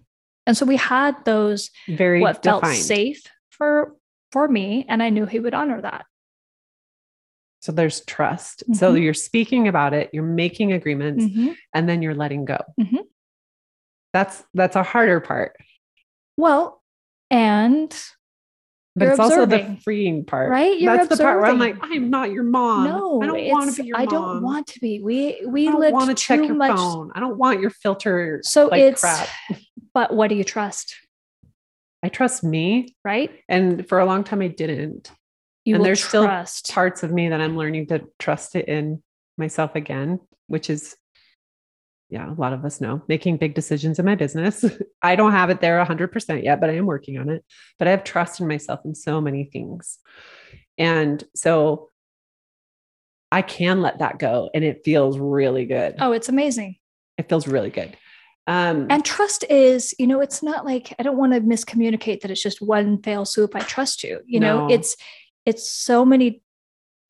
[0.48, 2.62] And so we had those Very what defined.
[2.64, 3.96] felt safe for
[4.32, 6.06] for me, and I knew he would honor that.
[7.62, 8.64] So there's trust.
[8.76, 9.04] So Mhm.
[9.04, 11.56] you're speaking about it, you're making agreements, Mhm.
[11.74, 12.58] and then you're letting go.
[12.80, 13.06] Mhm.
[14.14, 15.56] That's that's a harder part.
[16.38, 16.82] Well,
[17.30, 17.96] and
[18.98, 20.50] But You're it's also the freeing part.
[20.50, 20.80] right?
[20.80, 21.76] You're That's the part where I'm like.
[21.82, 22.86] I'm not your mom.
[22.86, 24.08] no, I don't want it's- to be your mom.
[24.08, 25.02] I don't want to be.
[25.02, 26.78] We we I don't lived want to check too your much.
[26.78, 27.12] phone.
[27.14, 28.40] I don't want your filter.
[28.44, 29.28] So like it's crap.
[29.94, 30.96] but what do you trust?
[32.04, 32.96] I trust me.
[33.04, 33.32] Right?
[33.50, 35.12] And for a long time I didn't.
[35.66, 36.72] You And will there's still trust.
[36.72, 39.02] Parts of me that I'm learning to trust it in
[39.38, 40.96] myself again, which is
[42.10, 44.64] yeah, a lot of us know making big decisions in my business.
[45.02, 47.44] I don't have it there 100% yet, but I am working on it.
[47.80, 49.98] But I have trust in myself in so many things.
[50.78, 51.90] And so
[53.32, 55.96] I can let that go and it feels really good.
[56.00, 56.78] oh, it's amazing.
[57.18, 57.98] It feels really good.
[58.48, 62.30] Um, And trust is, you know, it's not like I don't want to miscommunicate that
[62.30, 63.56] it's just one fail swoop.
[63.56, 64.22] I trust you.
[64.26, 64.96] You know, it's
[65.46, 66.44] it's so many,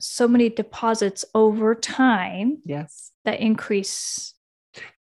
[0.00, 3.12] so many deposits over time yes.
[3.24, 4.32] that increase.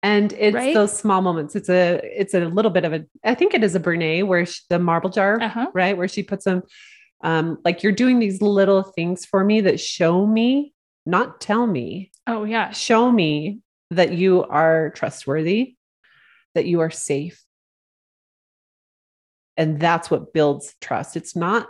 [0.03, 0.75] And it's Right?
[0.75, 1.57] those small moments.
[1.57, 4.47] It's a, it's a little bit of a, I think it is a Brene where
[4.47, 5.67] she, the marble jar, Uh-huh.
[5.75, 5.97] right?
[5.97, 6.63] Where she puts them,
[7.25, 10.75] um, like you're doing these little things for me that show me,
[11.07, 12.71] not tell me, Oh yeah.
[12.71, 15.77] show me that you are trustworthy,
[16.55, 17.43] that you are safe.
[19.57, 21.17] And that's what builds trust.
[21.17, 21.69] It's not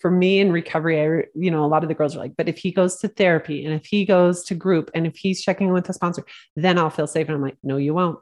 [0.00, 1.00] for me in recovery.
[1.00, 3.08] I, you know, a lot of the girls are like, but if he goes to
[3.08, 6.24] therapy and if he goes to group and if he's checking with a sponsor,
[6.56, 7.26] then I'll feel safe.
[7.28, 8.18] And I'm like, no, you won't.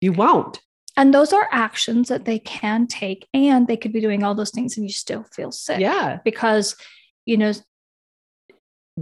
[0.00, 0.60] You won't.
[0.96, 4.50] And those are actions that they can take, and they could be doing all those
[4.50, 5.80] things, and you still feel sick.
[5.80, 6.18] Yeah.
[6.24, 6.76] because
[7.24, 7.52] you know,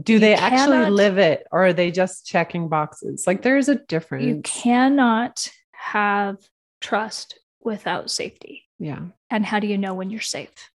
[0.01, 3.25] Do they actually cannot- live it or are they just checking boxes?
[3.27, 4.25] Like there's a difference.
[4.27, 6.37] you cannot have
[6.81, 8.65] trust without safety.
[8.79, 9.01] yeah.
[9.31, 10.70] And how do you know when you're safe?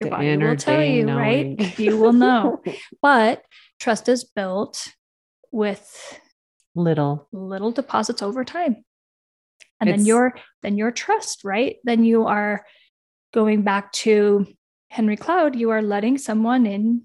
[0.00, 1.56] Your The body will tell you, knowing.
[1.58, 1.78] right?
[1.78, 2.62] You will know.
[3.02, 3.42] But
[3.78, 4.88] trust is built
[5.52, 6.18] with
[6.74, 7.28] Little.
[7.32, 8.84] little deposits over time.
[9.80, 11.76] And then your then your trust, right?
[11.84, 12.64] Then you are
[13.32, 14.46] going back to
[14.90, 17.02] Henry Cloud, you are letting someone in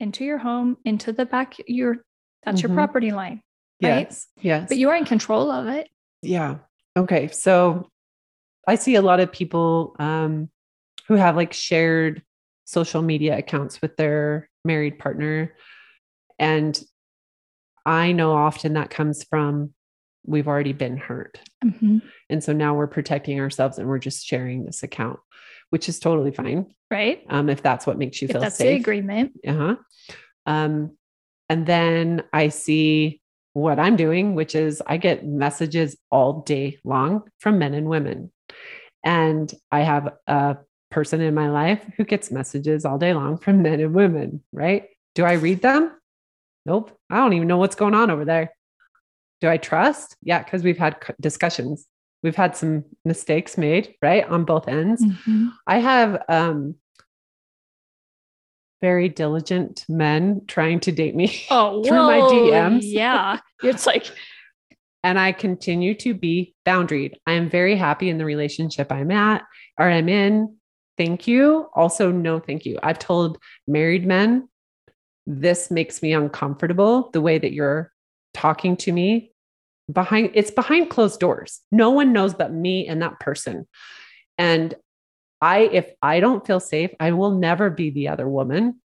[0.00, 2.04] into your home, into the back your
[2.44, 2.68] that's Mhm.
[2.68, 3.42] your property line,
[3.82, 4.06] right?
[4.06, 4.26] Yes.
[4.40, 4.68] Yes.
[4.68, 5.88] but you are in control of it.
[6.22, 6.58] Yeah.
[6.96, 7.28] Okay.
[7.28, 7.88] So
[8.66, 10.50] I see a lot of people um,
[11.08, 12.22] who have like shared
[12.64, 15.54] social media accounts with their married partner.
[16.38, 16.78] And
[17.86, 19.72] I know often that comes from
[20.26, 21.40] we've already been hurt.
[21.64, 22.02] Mhm.
[22.28, 25.18] And so now we're protecting ourselves and we're just sharing this account,
[25.70, 27.24] which is totally fine Right?
[27.30, 28.80] um, if that's what makes you If feel that's the safe.
[28.82, 29.32] agreement.
[29.46, 29.76] Uh-huh.
[30.44, 30.98] Um,
[31.48, 33.22] and then I see
[33.54, 38.30] what I'm doing, which is I get messages all day long from men and women.
[39.02, 40.58] And I have a
[40.90, 44.84] person in my life who gets messages all day long from men and women, right?
[45.14, 45.92] Do I read them?
[46.64, 46.96] Nope.
[47.10, 48.52] I don't even know what's going on over there.
[49.40, 50.16] Do I trust?
[50.22, 51.86] Yeah, because we've had discussions.
[52.22, 54.24] We've had some mistakes made, right?
[54.28, 55.04] On both ends.
[55.04, 55.52] Mhm.
[55.66, 56.74] I have um
[58.80, 62.80] very diligent men trying to date me Oh, through my DMs.
[62.82, 63.40] Yeah.
[63.62, 64.06] It's like,
[65.02, 67.14] and I continue to be boundaried.
[67.26, 69.42] I am very happy in the relationship I'm at
[69.78, 70.57] or I'm in.
[70.98, 71.68] Thank you.
[71.74, 72.78] Also, no, thank you.
[72.82, 74.48] I've told married men
[75.26, 77.92] this makes me uncomfortable the way that you're
[78.34, 79.32] talking to me
[79.92, 81.60] behind it's behind closed doors.
[81.72, 83.66] No one knows but me and that person.
[84.36, 84.74] And
[85.40, 88.80] I if I don't feel safe, I will never be the other woman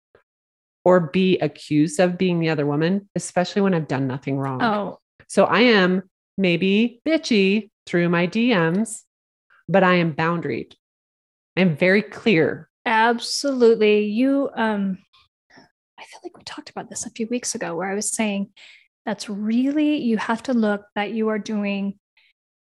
[0.85, 4.63] or be accused of being the other woman, especially when I've done nothing wrong.
[4.63, 4.99] oh,
[5.29, 6.03] So I am
[6.37, 9.03] maybe bitchy through my DMs,
[9.69, 10.73] but I am boundaried.
[11.57, 12.69] I'm very clear.
[12.87, 14.07] absolutely.
[14.07, 14.99] You, um,
[15.99, 18.51] I feel like we talked about this a few weeks ago where I was saying
[19.07, 21.99] that's really, you have to look that you are doing,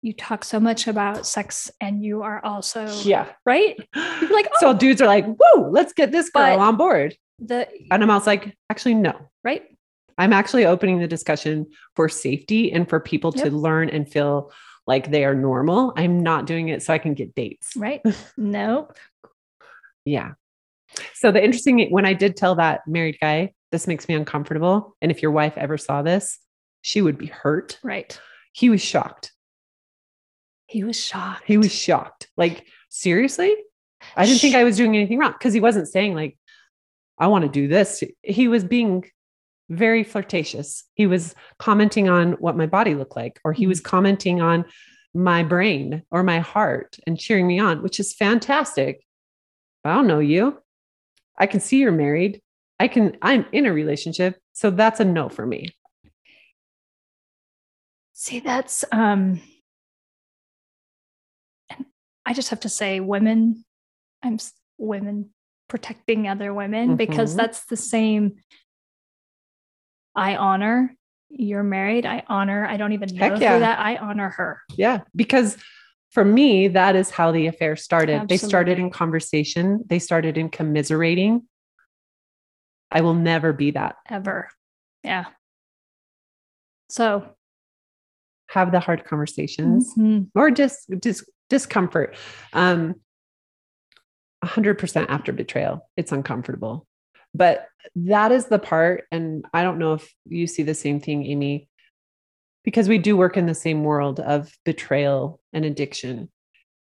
[0.03, 3.27] you talk so much about sex and you are also, Yeah.
[3.47, 3.77] right?
[3.95, 7.17] You're like, so oh, dudes are like, whoa, let's get this girl But- on board.
[7.39, 9.15] the, And I'm also like, actually, no.
[9.43, 9.63] right?
[10.19, 14.53] I'm actually opening the discussion for safety and for people to learn and feel
[14.87, 15.93] like they are normal.
[15.97, 17.77] I'm not doing it so I can get dates.
[17.77, 18.03] Right?
[18.37, 18.89] No.
[20.05, 20.33] Yeah.
[21.15, 24.97] So the interesting when I did tell that married guy, this makes me uncomfortable.
[25.01, 26.39] And if your wife ever saw this,
[26.83, 27.79] she would be hurt.
[27.83, 28.19] Right.
[28.53, 29.33] He was shocked.
[30.67, 31.45] He was shocked.
[31.47, 32.29] He was shocked.
[32.37, 33.55] Like, seriously?
[34.17, 36.39] I didn't think I was doing anything wrong because he wasn't saying, like,
[37.19, 38.03] I want to do this.
[38.23, 39.05] He was being
[39.69, 40.85] very flirtatious.
[40.95, 44.65] He was commenting on what my body looked like, or he was commenting on
[45.15, 49.05] my brain or my heart and cheering me on, which is fantastic.
[49.85, 50.59] I don't know you.
[51.39, 52.43] I can see you're married.
[52.81, 54.39] I can, I'm in a relationship.
[54.53, 55.69] So that's a no for me.
[58.13, 59.41] See, that's um
[62.27, 63.65] I just have to say women
[64.23, 64.39] I'm
[64.79, 65.31] women
[65.69, 67.37] protecting other women because Mhm.
[67.37, 68.37] that's the same
[70.15, 70.97] I honor
[71.37, 72.07] you're married.
[72.07, 72.67] I honor.
[72.67, 73.59] I don't even know yeah.
[73.59, 74.63] that I honor her.
[74.77, 75.57] Yeah, because
[76.11, 78.29] for me, that is how the affair started.
[78.29, 81.43] They started in conversation, they started in commiserating.
[82.91, 83.97] I will never be that.
[84.09, 84.49] Ever.
[85.03, 85.25] Yeah.
[86.89, 87.29] So
[88.51, 92.17] Have the hard conversations mhm, or just dis- discomfort.
[92.53, 92.95] Um,
[94.45, 96.87] 100% after betrayal, it's uncomfortable.
[97.35, 99.05] But that is the part.
[99.11, 101.69] And I don't know if you see the same thing, Amy,
[102.65, 106.31] because we do work in the same world of betrayal and addiction.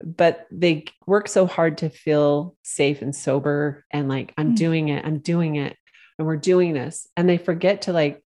[0.04, 4.56] But they work so hard to feel safe and sober and like, I'm Mm.
[4.56, 5.76] doing it, I'm doing it,
[6.18, 7.08] and we're doing this.
[7.16, 8.22] And they forget to like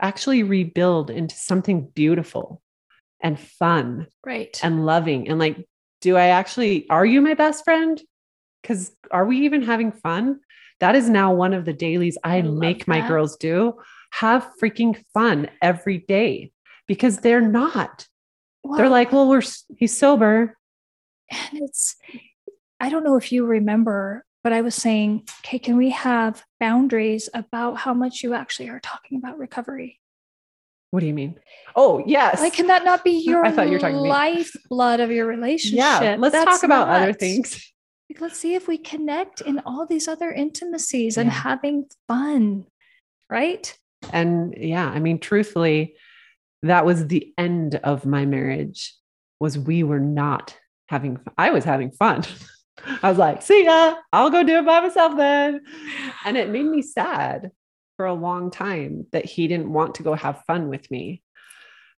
[0.00, 2.60] actually rebuild into something beautiful
[3.20, 4.58] and fun right.
[4.62, 5.66] and loving and like
[6.00, 8.02] do i actually are you my best friend
[8.60, 10.40] because are we even having fun
[10.84, 13.80] that is now one of the dailies i, I make my girls do.
[14.12, 16.52] Have freaking fun every day
[16.86, 18.06] because they're not.
[18.76, 19.40] They're like well we're
[19.78, 20.58] he's sober.
[21.30, 21.96] And it's
[22.80, 27.30] i don't know if you remember but i was saying okay can we have boundaries
[27.32, 30.00] about how much you actually are talking about recovery?
[30.90, 31.40] What do you mean?
[31.74, 32.42] Oh yes.
[32.42, 35.78] Like can that not be your I thought you were talking lifeblood of your relationship?
[35.78, 37.72] yeah let's That's talk about other things
[38.20, 42.66] let's see if we connect in all these other intimacies and having fun.
[43.30, 43.76] Right.
[44.12, 45.96] And yeah, I mean, truthfully,
[46.62, 48.94] that was the end of my marriage
[49.40, 50.56] was we were not
[50.88, 51.34] having fun.
[51.36, 52.24] I was having fun.
[53.02, 55.60] I was like, see ya, I'll go do it by myself then.
[56.24, 57.50] And it made me sad
[57.96, 61.22] for a long time that he didn't want to go have fun with me.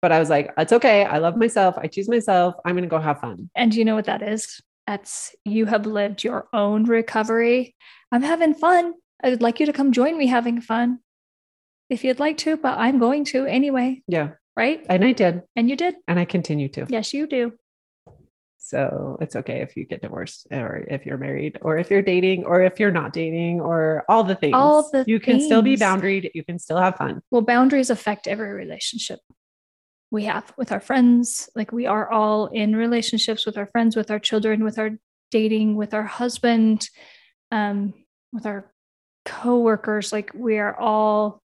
[0.03, 1.05] But I was like, it's okay.
[1.05, 1.77] I love myself.
[1.79, 2.55] I choose myself.
[2.65, 3.49] I'm going to go have fun.
[3.55, 4.61] And do you know what that is?
[4.87, 7.75] That's you have lived your own recovery.
[8.13, 8.95] I'm having fun.
[9.23, 10.99] I would like you to come join me having fun
[11.89, 14.03] if you'd like to, but I'm going to anyway.
[14.07, 14.31] Yeah.
[14.57, 14.85] Right.
[14.89, 15.43] And I did.
[15.57, 15.97] And you did.
[16.07, 16.87] And I continue to.
[16.89, 17.53] Yes, you do.
[18.59, 22.45] So it's okay if you get divorced or if you're married or if you're dating
[22.45, 24.55] or if you're not dating or all the things.
[24.55, 25.83] All the you can still be things.
[25.83, 26.31] boundaried.
[26.35, 27.21] You can still have fun.
[27.31, 29.21] Well, boundaries affect every relationship
[30.15, 31.51] we have with our friends.
[31.57, 34.91] Like we are all in relationships with our friends, with our children, with our
[35.33, 36.89] dating, with our husband,
[37.51, 37.93] um,
[38.33, 38.73] with our
[39.25, 40.13] coworkers.
[40.13, 41.43] Like we are all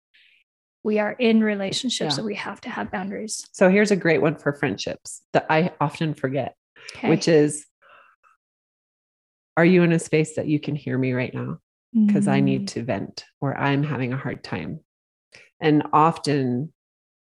[0.84, 2.16] we are in relationships, Yeah.
[2.16, 3.46] so we have to have boundaries.
[3.52, 6.54] So here's a great one for friendships that I often forget,
[6.94, 7.10] Okay.
[7.10, 7.66] which is
[9.56, 11.58] Are you in a space that you can hear me right now?
[11.92, 12.44] Because I Mm.
[12.44, 14.80] need to vent or I'm having a hard time.
[15.60, 16.72] And often,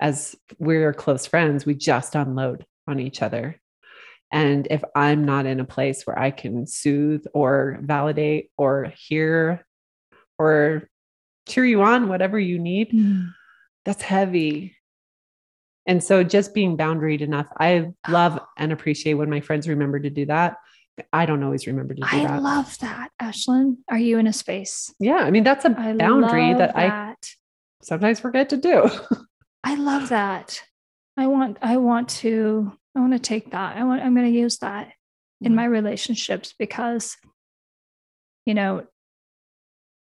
[0.03, 3.61] as we're close friends, we just unload on each other.
[4.32, 9.64] And if I'm not in a place where I can soothe or validate or hear
[10.38, 10.88] or
[11.48, 13.32] cheer you on, whatever you need, Mm.
[13.84, 14.74] that's heavy.
[15.86, 17.46] And so just being boundaried enough.
[17.59, 20.57] I love and appreciate when my friends remember to do that.
[21.12, 22.30] I don't always remember to do I that.
[22.30, 23.76] I love that, Ashlynn.
[23.88, 24.92] Are you in a space?
[24.98, 27.14] yeah, I mean that's a I boundary love that I
[27.82, 28.90] sometimes forget to do.
[29.65, 30.63] I love that.
[31.17, 33.77] I want I want to I want to take that.
[33.77, 34.93] I want I'm going to use that
[35.41, 35.57] in mm-hmm.
[35.57, 37.17] my relationships because
[38.47, 38.87] you know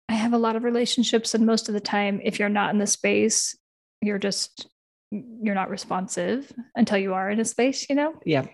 [0.08, 2.80] I have a lot of relationships and most of the time if you're not in
[2.80, 3.56] the space
[4.02, 4.68] you're just
[5.12, 8.14] you're not responsive until you are in a space, you know?
[8.26, 8.46] yeah.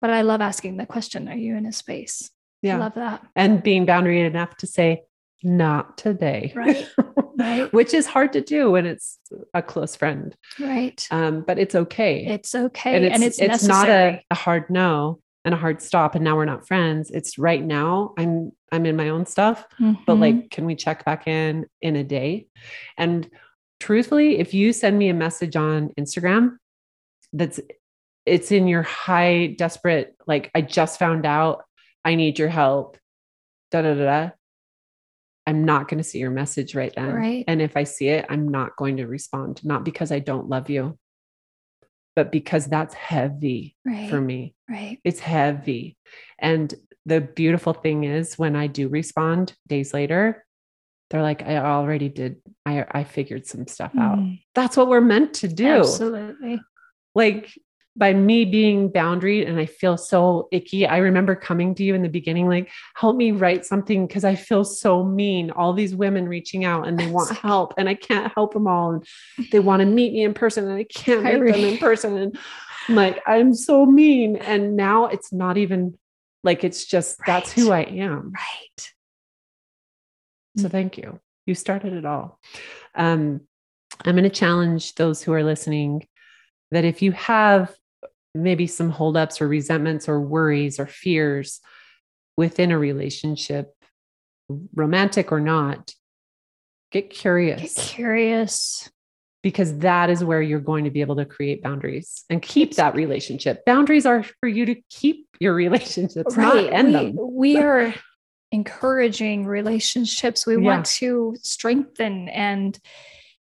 [0.00, 2.30] But I love asking the question, are you in a space?
[2.64, 2.78] I Yeah.
[2.78, 3.26] love that.
[3.36, 5.04] and being boundary enough to say,
[5.42, 6.52] not today.
[6.54, 6.86] Right.
[7.42, 7.72] Right.
[7.72, 9.18] Which is hard to do when it's
[9.54, 10.34] a close friend.
[10.60, 11.06] Right.
[11.10, 12.24] Um, but it's okay.
[12.26, 13.10] It's okay.
[13.10, 14.14] And it's, it's not necessary.
[14.14, 16.14] a, a hard no and a hard stop.
[16.14, 17.10] And now we're not friends.
[17.10, 19.66] It's right now I'm I'm in my own stuff.
[19.78, 20.20] but Mhm.
[20.20, 22.46] like can we check back in in a day
[22.96, 23.28] and
[23.80, 26.56] truthfully if you send me a message on instagram
[27.32, 27.58] that's
[28.24, 31.64] it's in your high desperate like i just found out
[32.04, 32.96] i need your help
[33.72, 34.30] da da da da
[35.46, 37.44] i'm not going to see your message right then Right.
[37.48, 40.70] and if i see it i'm not going to respond not because i don't love
[40.70, 40.98] you
[42.14, 44.10] but because that's heavy right.
[44.10, 44.98] for me Right.
[45.04, 45.96] it's heavy.
[46.38, 46.72] And
[47.04, 50.44] the beautiful thing is when I do respond days later,
[51.10, 54.18] they're like, I already did, I, I figured some stuff out.
[54.18, 55.66] Mm, That's what we're meant to do.
[55.66, 56.60] Absolutely.
[57.14, 57.50] Like
[57.94, 60.86] by me being boundaried and I feel so icky.
[60.86, 64.34] I remember coming to you in the beginning, like, help me write something because I
[64.34, 65.50] feel so mean.
[65.50, 68.92] All these women reaching out and they want help and I can't help them all.
[68.92, 69.06] And
[69.50, 72.16] they want to meet me in person and I can't meet them in person.
[72.16, 72.38] And
[72.88, 74.36] I'm like, I'm so mean.
[74.36, 75.98] And now it's not even
[76.42, 78.32] like, it's just, that's who I am.
[78.32, 78.92] Right.
[80.56, 81.20] So thank you.
[81.44, 82.38] You started it all.
[82.94, 83.42] Um,
[84.04, 86.06] I'm going to challenge those who are listening
[86.70, 87.74] that if you have
[88.34, 91.60] maybe some holdups or resentments or worries or fears
[92.36, 93.74] within a relationship,
[94.74, 95.92] romantic or not,
[96.90, 98.90] get Get curious curious.
[99.42, 102.94] because that is where you're going to be able to create boundaries and keep that
[102.94, 103.64] relationship.
[103.66, 107.16] Boundaries are for you to keep your relationships, not end we, them.
[107.18, 107.94] we are
[108.50, 110.46] encouraging relationships.
[110.46, 110.60] We Yeah.
[110.62, 112.78] want to strengthen and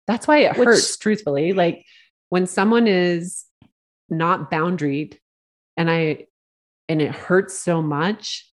[0.07, 1.53] That's why it Which- hurts, truthfully.
[1.55, 1.85] Like
[2.29, 3.45] when someone is
[4.09, 5.19] not boundaried
[5.77, 6.27] and I
[6.89, 8.51] and it hurts so much,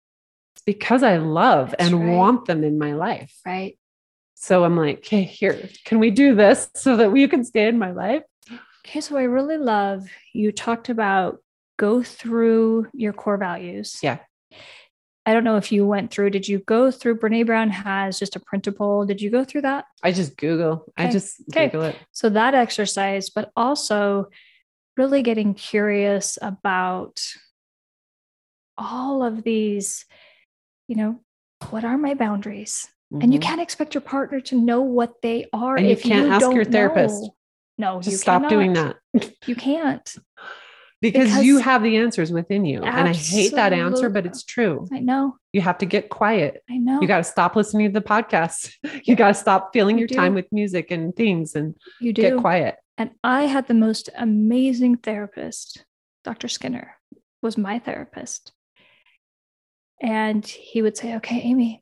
[0.56, 2.16] it's because I love That's and right.
[2.16, 3.36] want them in my life.
[3.46, 3.78] right.
[4.36, 7.78] So I'm like, okay, here, can we do this so that you can stay in
[7.78, 8.24] my life?
[8.86, 11.40] Okay, so I really love you talked about
[11.78, 14.00] go through your core values.
[14.02, 14.20] Yeah.
[15.26, 18.36] I don't know if you went through, did you go through Brene Brown has just
[18.36, 19.06] a printable?
[19.06, 19.86] Did you go through that?
[20.02, 20.86] I just Google.
[20.98, 21.66] I just Okay.
[21.68, 21.98] Google it.
[22.14, 24.30] So that exercise, but also
[25.00, 27.22] really getting curious about
[28.78, 30.06] all of these,
[30.90, 31.22] you know,
[31.70, 32.86] what are my boundaries?
[33.22, 33.44] And you Mhm.
[33.44, 36.66] can't expect your partner to know what they are And you if can't ask your
[36.66, 37.24] therapist.
[37.24, 37.36] know.
[37.78, 38.98] No, Just you stop doing that.
[39.48, 40.16] You can't.
[41.02, 42.84] because, you have the answers within you.
[42.84, 44.86] And I hate that answer, but it's true.
[44.92, 45.38] I know.
[45.54, 46.62] You have to get quiet.
[46.70, 47.00] I know.
[47.02, 48.74] You got to stop listening to the podcast.
[49.06, 52.22] You got to stop filling You your time with music and things and you do.
[52.22, 52.76] get quiet.
[53.00, 55.86] And I had the most amazing therapist.
[56.26, 56.50] Dr.
[56.50, 56.98] Skinner
[57.42, 58.52] was my therapist.
[60.02, 61.82] And he would say, Okay, Amy,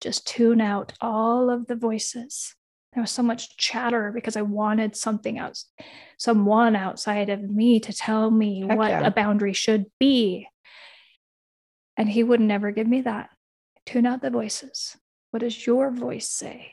[0.00, 2.56] just tune out all of the voices.
[2.92, 5.66] There was so much chatter because I wanted something else,
[6.18, 9.06] someone outside of me to tell me Heck what yeah.
[9.06, 10.48] a boundary should be.
[11.96, 13.30] And he would never give me that.
[13.86, 14.96] Tune out the voices.
[15.30, 16.72] What does your voice say?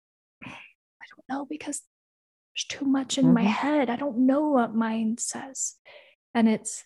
[0.44, 1.80] I don't know because
[2.56, 3.46] there's too much in my Mhm.
[3.48, 3.90] head.
[3.90, 5.76] I don't know what mine says.
[6.34, 6.84] And it's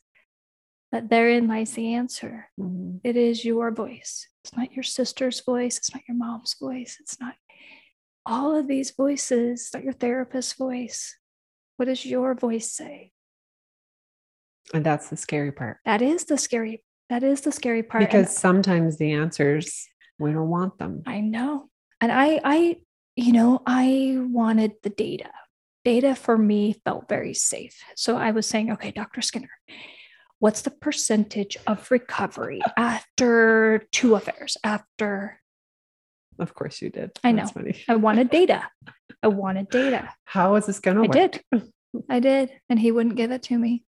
[0.91, 2.51] that therein lies the answer.
[2.59, 3.01] Mhm.
[3.05, 4.29] It is your voice.
[4.43, 5.79] It's not your sister's voice.
[5.79, 6.99] It's not your mom's voice.
[7.01, 7.37] It's not
[8.27, 11.17] all of these voices, not your therapist's voice.
[11.77, 13.13] What does your voice say?
[14.75, 18.03] And that's the scary part That is the scary, that is the scary part.
[18.03, 21.03] And because sometimes the answers, we don't want them.
[21.07, 21.71] I know.
[22.01, 22.83] And I, I,
[23.15, 25.31] you know, I wanted the data.
[25.85, 27.79] Data for me felt very safe.
[27.97, 29.23] So I was saying, okay, Dr.
[29.23, 29.51] Skinner,
[30.39, 34.57] what's the percentage of recovery after two affairs?
[34.63, 35.41] After
[36.39, 37.13] Of course you did.
[37.25, 37.47] I know.
[37.89, 38.69] I wanted data.
[39.23, 40.11] I wanted data.
[40.25, 41.17] How is this going to work?
[41.17, 41.45] I did.
[42.11, 42.51] I did.
[42.69, 43.85] And he wouldn't give it to me.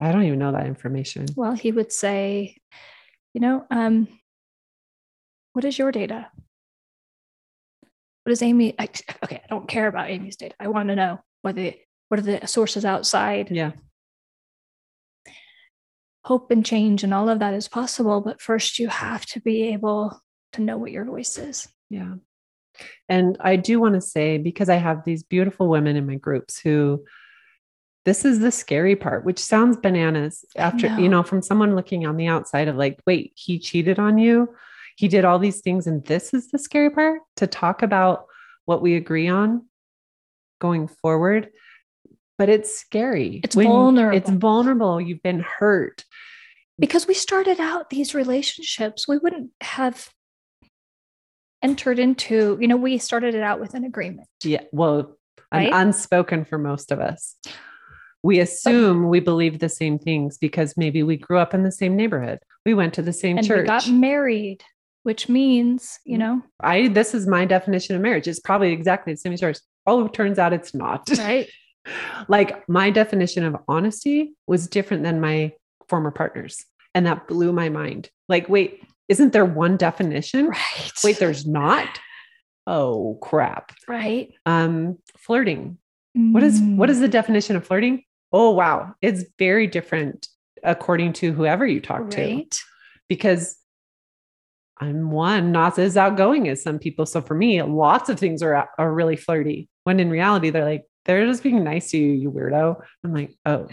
[0.00, 1.26] I don't even know that information.
[1.34, 2.56] Well, he would say,
[3.34, 4.06] you know, um,
[5.52, 6.30] what is your data?
[8.28, 8.74] What is Amy?
[8.78, 8.90] I,
[9.24, 10.54] okay, I don't care about Amy's data.
[10.60, 11.74] I want to know what the
[12.08, 13.50] what are the sources outside.
[13.50, 13.70] Yeah.
[16.24, 19.72] Hope and change and all of that is possible, but first you have to be
[19.72, 20.20] able
[20.52, 21.68] to know what your voice is.
[21.88, 22.16] Yeah.
[23.08, 26.60] And I do want to say, because I have these beautiful women in my groups
[26.60, 27.06] who
[28.04, 31.08] this is the scary part, which sounds bananas after, you know.
[31.08, 34.54] know, from someone looking on the outside of like, wait, he cheated on you.
[34.98, 35.86] He did all these things.
[35.86, 38.26] And this is the scary part to talk about
[38.64, 39.64] what we agree on
[40.60, 41.50] going forward.
[42.36, 43.40] But it's scary.
[43.44, 44.18] It's vulnerable.
[44.18, 45.00] It's vulnerable.
[45.00, 46.04] You've been hurt.
[46.80, 50.08] Because we started out these relationships, we wouldn't have
[51.62, 54.26] entered into, you know, we started it out with an agreement.
[54.42, 54.62] Yeah.
[54.72, 55.16] Well,
[55.52, 57.36] an unspoken for most of us.
[58.24, 61.94] We assume we believe the same things because maybe we grew up in the same
[61.94, 62.40] neighborhood.
[62.66, 63.60] We went to the same church.
[63.60, 64.64] we got married,
[65.08, 66.20] which means, you Mhm.
[66.20, 68.28] know, I this is my definition of marriage.
[68.28, 69.62] It's probably exactly the same as yours.
[69.86, 71.08] Oh, it turns out it's not.
[71.18, 71.48] right?
[72.28, 75.52] like my definition of honesty was different than my
[75.88, 76.62] former partners.
[76.94, 78.10] And that blew my mind.
[78.28, 80.48] Like, wait, isn't there one definition?
[80.48, 80.92] right.
[81.02, 81.88] Wait, there's not.
[82.66, 83.72] Oh crap.
[83.88, 84.30] right.
[84.44, 85.78] Um, flirting.
[86.34, 88.02] What is what Mm, the definition of flirting?
[88.32, 90.28] Oh wow, it's very different
[90.62, 92.20] according to whoever you talk to.
[92.20, 92.54] right?
[93.08, 93.56] Because
[94.80, 97.06] I'm one, not as outgoing as some people.
[97.06, 99.68] So for me, lots of things are are really flirty.
[99.84, 102.80] When in reality, they're like they're just being nice to you, you weirdo.
[103.04, 103.68] I'm like, oh,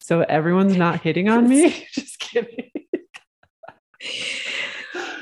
[0.00, 1.86] so everyone's not hitting on me.
[1.94, 2.70] just kidding.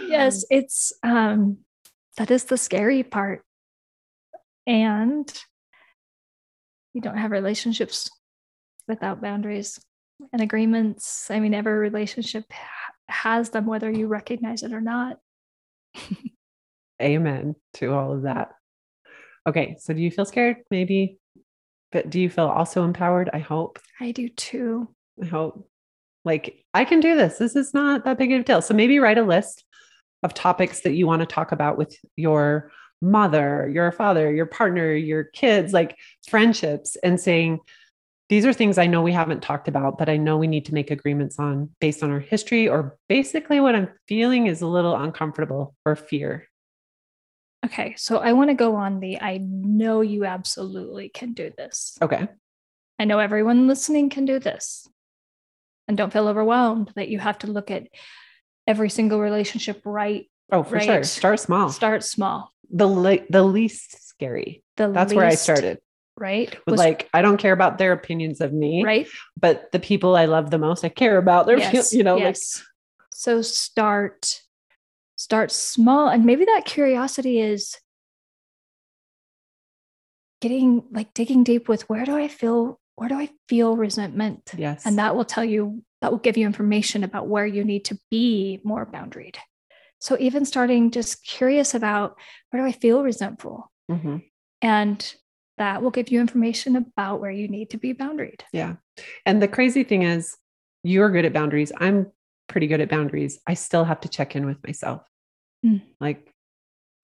[0.07, 1.59] Yes, it's um
[2.17, 3.43] that is the scary part.
[4.67, 5.33] And
[6.93, 8.11] you don't have relationships
[8.87, 9.79] without boundaries
[10.33, 11.31] and agreements.
[11.31, 12.45] I mean, every relationship
[13.09, 15.19] has them, whether you recognize it or not.
[17.03, 18.53] Amen to all of that.
[19.47, 20.59] Okay, so do you feel scared?
[20.71, 21.19] Maybe,
[21.93, 23.31] but do you feel also empowered?
[23.33, 23.79] I hope.
[24.01, 24.89] I do too.
[25.23, 25.69] I hope.
[26.25, 27.39] Like, I can do this.
[27.39, 28.61] This is not that big of a deal.
[28.61, 29.65] So maybe write a list
[30.23, 34.93] of topics that you want to talk about with your mother, your father, your partner,
[34.93, 35.97] your kids, like
[36.29, 37.61] friendships, and saying,
[38.29, 40.75] these are things I know we haven't talked about, but I know we need to
[40.75, 44.95] make agreements on based on our history, or basically what I'm feeling is a little
[44.95, 46.47] uncomfortable or fear.
[47.65, 51.99] Okay, so I want to go on the I know you absolutely can do this.
[52.01, 52.29] Okay.
[52.99, 54.89] I know everyone listening can do this.
[55.87, 57.89] And don't feel overwhelmed that you have to look at
[58.67, 60.31] every single relationship right.
[60.53, 61.03] Oh, for sure.
[61.03, 61.71] Start small.
[61.71, 62.53] Start small.
[62.71, 64.63] the le- the least scary.
[64.77, 65.79] The That's where I started.
[66.19, 66.51] Right?
[66.67, 69.07] With Was- like, I don't care about their opinions of me, right?
[69.41, 71.93] but the people I love the most, I care about their, Yes.
[71.93, 72.63] you know, like yes.
[73.13, 74.43] so start
[75.17, 77.77] start small and maybe that curiosity is
[80.41, 84.51] getting like digging deep with where do I feel where do I feel resentment?
[84.57, 87.85] yes, And that will tell you, that will give you information about where you need
[87.87, 89.37] to be more boundaried.
[90.01, 92.17] So even starting just curious about
[92.51, 93.71] where do I feel resentful?
[93.89, 94.25] Mhm.
[94.63, 95.15] And
[95.59, 98.41] that will give you information about where you need to be boundaried.
[98.53, 98.77] Yeah.
[99.27, 100.37] And the crazy thing is,
[100.85, 101.73] you're good at boundaries.
[101.77, 102.11] I'm
[102.49, 103.41] pretty good at boundaries.
[103.47, 105.03] I still have to check in with myself.
[105.65, 105.83] Mm.
[106.01, 106.33] Like,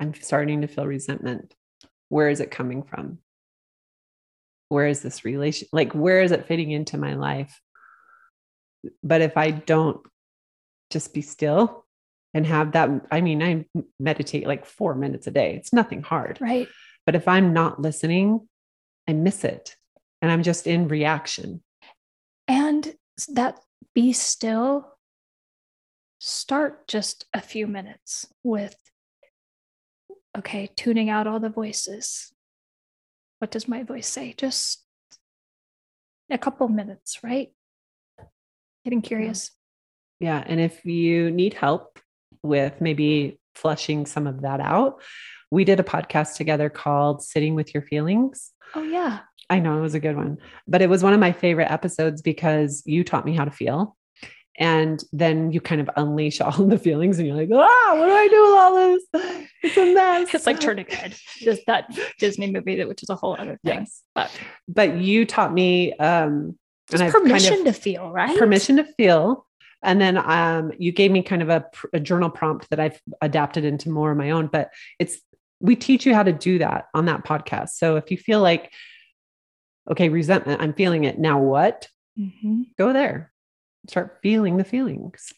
[0.00, 1.54] I'm starting to feel resentment.
[2.08, 3.18] Where is it coming from?
[4.68, 5.68] Where is this relation?
[5.72, 7.60] Like, where is it fitting into my life?
[9.02, 10.00] But if I don't
[10.90, 11.84] just be still
[12.32, 13.64] and have that, I mean, I
[13.98, 15.56] meditate like four minutes a day.
[15.56, 16.38] It's nothing hard.
[16.40, 16.68] Right.
[17.06, 18.48] But if I'm not listening,
[19.08, 19.76] I miss it.
[20.22, 21.62] And I'm just in reaction.
[22.48, 22.94] And
[23.28, 23.60] that
[23.94, 24.96] be still,
[26.18, 28.76] start just a few minutes with,
[30.36, 32.32] okay, tuning out all the voices.
[33.38, 34.34] What does my voice say?
[34.36, 34.82] Just
[36.30, 37.52] a couple minutes, right?
[38.84, 39.50] Getting curious.
[40.20, 40.42] Yeah.
[40.46, 41.98] And if you need help
[42.42, 45.02] with maybe flushing some of that out,
[45.54, 48.50] we did a podcast together called Sitting with Your Feelings.
[48.74, 49.20] Oh, yeah.
[49.48, 52.22] I know it was a good one, but it was one of my favorite episodes
[52.22, 53.96] because you taught me how to feel.
[54.58, 58.12] And then you kind of unleash all the feelings and you're like, ah, what do
[58.12, 59.44] I do with all this?
[59.62, 60.34] It's a mess.
[60.34, 61.14] It's like turning red.
[61.38, 63.80] Just that Disney movie, that which is a whole other thing.
[63.80, 64.02] Yes.
[64.14, 64.30] But
[64.68, 66.58] But you taught me um
[66.90, 68.36] just I've kind of- permission to feel, right?
[68.38, 69.46] permission to feel.
[69.82, 73.64] And then um, you gave me kind of a, a journal prompt that I've adapted
[73.66, 74.46] into more of my own.
[74.46, 75.20] But it's
[75.60, 77.70] we teach you how to do that on that podcast.
[77.70, 78.72] So if you feel like,
[79.90, 81.18] okay, resentment, I'm feeling it.
[81.18, 81.88] Now what?
[82.18, 82.66] Mhm.
[82.78, 83.32] Go there.
[83.88, 85.32] Start feeling the feelings.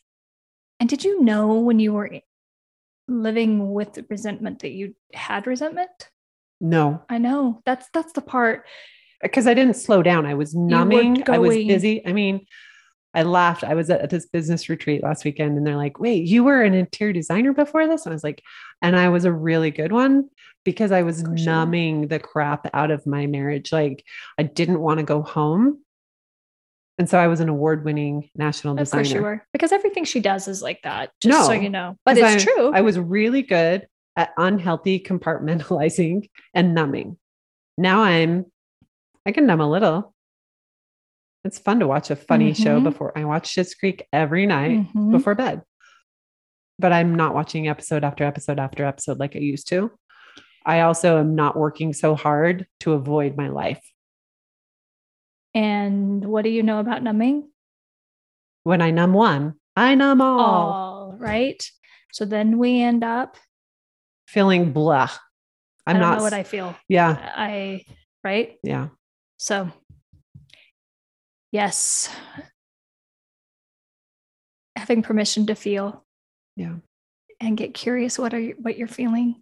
[0.78, 2.10] And did you know when you were
[3.08, 6.10] living with resentment that you had resentment?
[6.60, 7.60] No, I know.
[7.64, 8.66] That's that's the part.
[9.22, 10.26] because I didn't slow down.
[10.26, 11.28] I was numbing.
[11.28, 12.06] I was busy.
[12.06, 12.46] I mean,
[13.16, 13.64] I laughed.
[13.64, 16.74] I was at this business retreat last weekend and they're like, wait, you were an
[16.74, 18.04] interior designer before this?
[18.06, 18.42] And I was like,
[18.82, 20.28] and I was a really good one
[20.64, 21.52] because I was Of course you were.
[21.56, 23.72] numbing the crap out of my marriage.
[23.72, 24.04] Like
[24.38, 25.80] I didn't want to go home.
[26.98, 29.02] And so I was an award winning national Of designer.
[29.02, 29.46] course you were.
[29.52, 31.10] Because everything she does is like that.
[31.22, 31.96] Just so No, you know.
[32.04, 32.72] but it's I- true.
[32.72, 33.86] I was really good
[34.16, 37.16] at unhealthy compartmentalizing and numbing.
[37.78, 38.46] Now I'm,
[39.26, 40.14] I can numb a little.
[41.46, 42.84] It's fun to watch a funny show Mhm.
[42.84, 45.12] before I watch Schitt's Creek every night Mhm.
[45.12, 45.62] before bed.
[46.78, 49.92] But I'm not watching episode after episode after episode like I used to.
[50.64, 53.80] I also am not working so hard to avoid my life.
[55.54, 57.48] And what do you know about numbing?
[58.64, 60.72] When I numb one, I numb all,
[61.12, 61.62] All right.
[62.12, 63.36] So then we end up.
[64.26, 65.08] feeling blah.
[65.86, 66.74] I'm I don't not, know what I feel.
[66.88, 67.84] yeah, I
[68.24, 68.58] right.
[68.64, 68.88] yeah.
[69.36, 69.70] So,
[71.56, 72.10] yes,
[74.76, 76.04] having permission to feel
[76.54, 76.76] Yeah.
[77.40, 79.36] and get curious what are you, what you're feeling.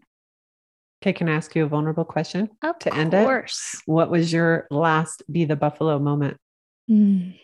[1.02, 2.48] Okay, can I ask you a vulnerable question?
[2.62, 3.18] Of To end it?
[3.18, 3.82] Of course.
[3.86, 6.36] What was your last be the buffalo moment?
[6.88, 7.36] Mm.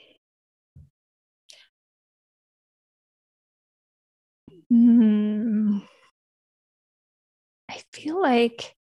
[4.73, 5.83] Mm.
[7.69, 8.77] I feel like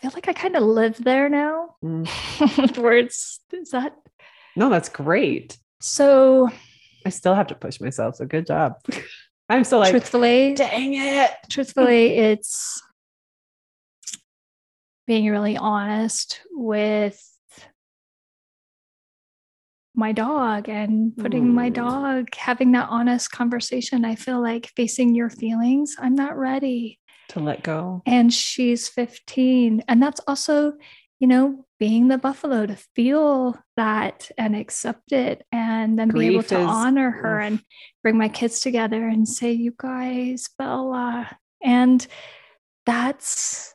[0.00, 1.74] feel like I kind of live there now.
[1.84, 2.78] Mm.
[2.82, 3.94] Words is that
[4.56, 5.58] No, that's great.
[5.80, 6.48] so?
[7.06, 8.16] I still have to push myself.
[8.16, 8.74] So good job.
[9.48, 11.30] I'm still like, truthfully, dang it.
[11.48, 12.82] truthfully, it's
[15.06, 17.18] being really honest with
[19.94, 21.74] my dog and putting my Mm.
[21.74, 24.04] dog, having that honest conversation.
[24.04, 26.98] I feel like facing your feelings, I'm not ready.
[27.28, 28.02] To let go.
[28.06, 29.84] And she's 15.
[29.86, 30.72] And that's also,
[31.20, 36.42] you know, being the buffalo to feel that and accept it and then be able
[36.44, 37.46] to is- honor her oof.
[37.46, 37.62] and
[38.02, 41.36] bring my kids together and say, you guys, Bella.
[41.62, 42.06] And
[42.86, 43.74] that's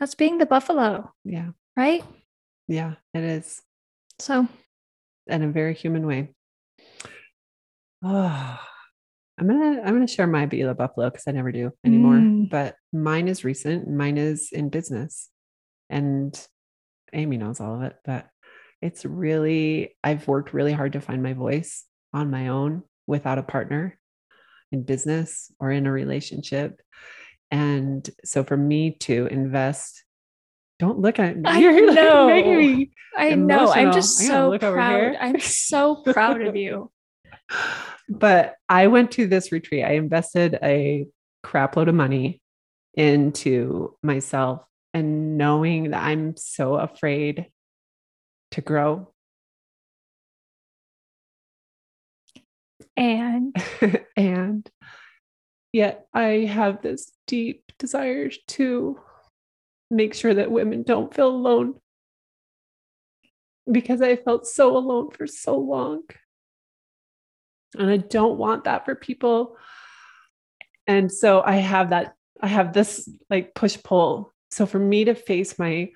[0.00, 1.50] that's being the buffalo, Yeah.
[1.76, 2.04] right?
[2.68, 3.62] Yeah, it is.
[4.18, 4.46] So
[5.26, 6.34] In a very human way.
[8.02, 8.60] Oh,
[9.38, 12.14] I'm gonna I'm gonna share my be the buffalo because I never do anymore.
[12.14, 12.50] Mm.
[12.50, 13.88] But mine is recent.
[13.88, 15.28] Mine is in business.
[15.90, 16.38] And
[17.12, 18.26] Amy knows all of it, but
[18.82, 23.42] it's really I've worked really hard to find my voice on my own without a
[23.42, 23.98] partner
[24.72, 26.80] in business or in a relationship.
[27.50, 30.04] And so for me to invest,
[30.78, 31.42] don't look at me.
[31.46, 32.26] I you're like know.
[32.26, 35.16] making me I know I'm just so proud.
[35.20, 36.90] I'm so proud of you.
[38.08, 39.84] but I went to this retreat.
[39.84, 41.06] I invested a
[41.42, 42.40] crap load of money
[42.94, 44.62] into myself
[44.94, 47.46] and knowing that I'm so afraid
[48.52, 49.12] to grow
[52.96, 53.54] And
[54.16, 54.68] and
[55.72, 58.98] Yet I have this deep desire to
[59.90, 61.74] make sure that women don't feel alone
[63.70, 66.02] because I felt so alone for so long.
[67.76, 69.56] And I don't want that for people.
[70.86, 74.32] And so I have that, I have this like push pull.
[74.50, 75.90] So for me to face my,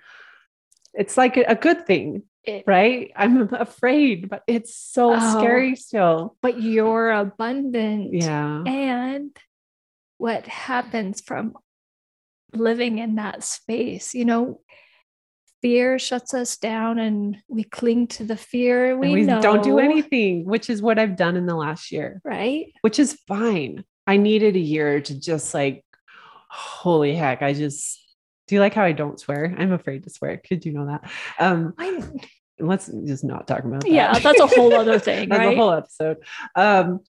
[0.92, 3.10] it's like a, a good thing, It- right?
[3.16, 5.38] I'm afraid, but it's so Oh.
[5.38, 6.36] scary still.
[6.42, 8.12] But you're abundant.
[8.12, 8.62] Yeah.
[8.66, 9.34] And
[10.18, 11.54] what happens from
[12.52, 14.60] living in that space, you know,
[15.62, 18.98] fear shuts us down and we cling to the fear.
[18.98, 22.20] We, we know, don't do anything, which is what I've done in the last year,
[22.24, 22.66] Right?
[22.82, 23.84] which is fine.
[24.06, 25.84] I needed a year to just like,
[26.50, 27.98] holy heck, I just
[28.48, 29.54] do you like how I don't swear?
[29.56, 30.36] I'm afraid to swear.
[30.36, 31.10] Could you know that?
[31.38, 32.02] Um, I,
[32.58, 33.90] let's just not talk about that.
[33.90, 35.56] yeah, that's a whole other thing, That's right?
[35.56, 36.18] a whole episode.
[36.56, 37.00] Um,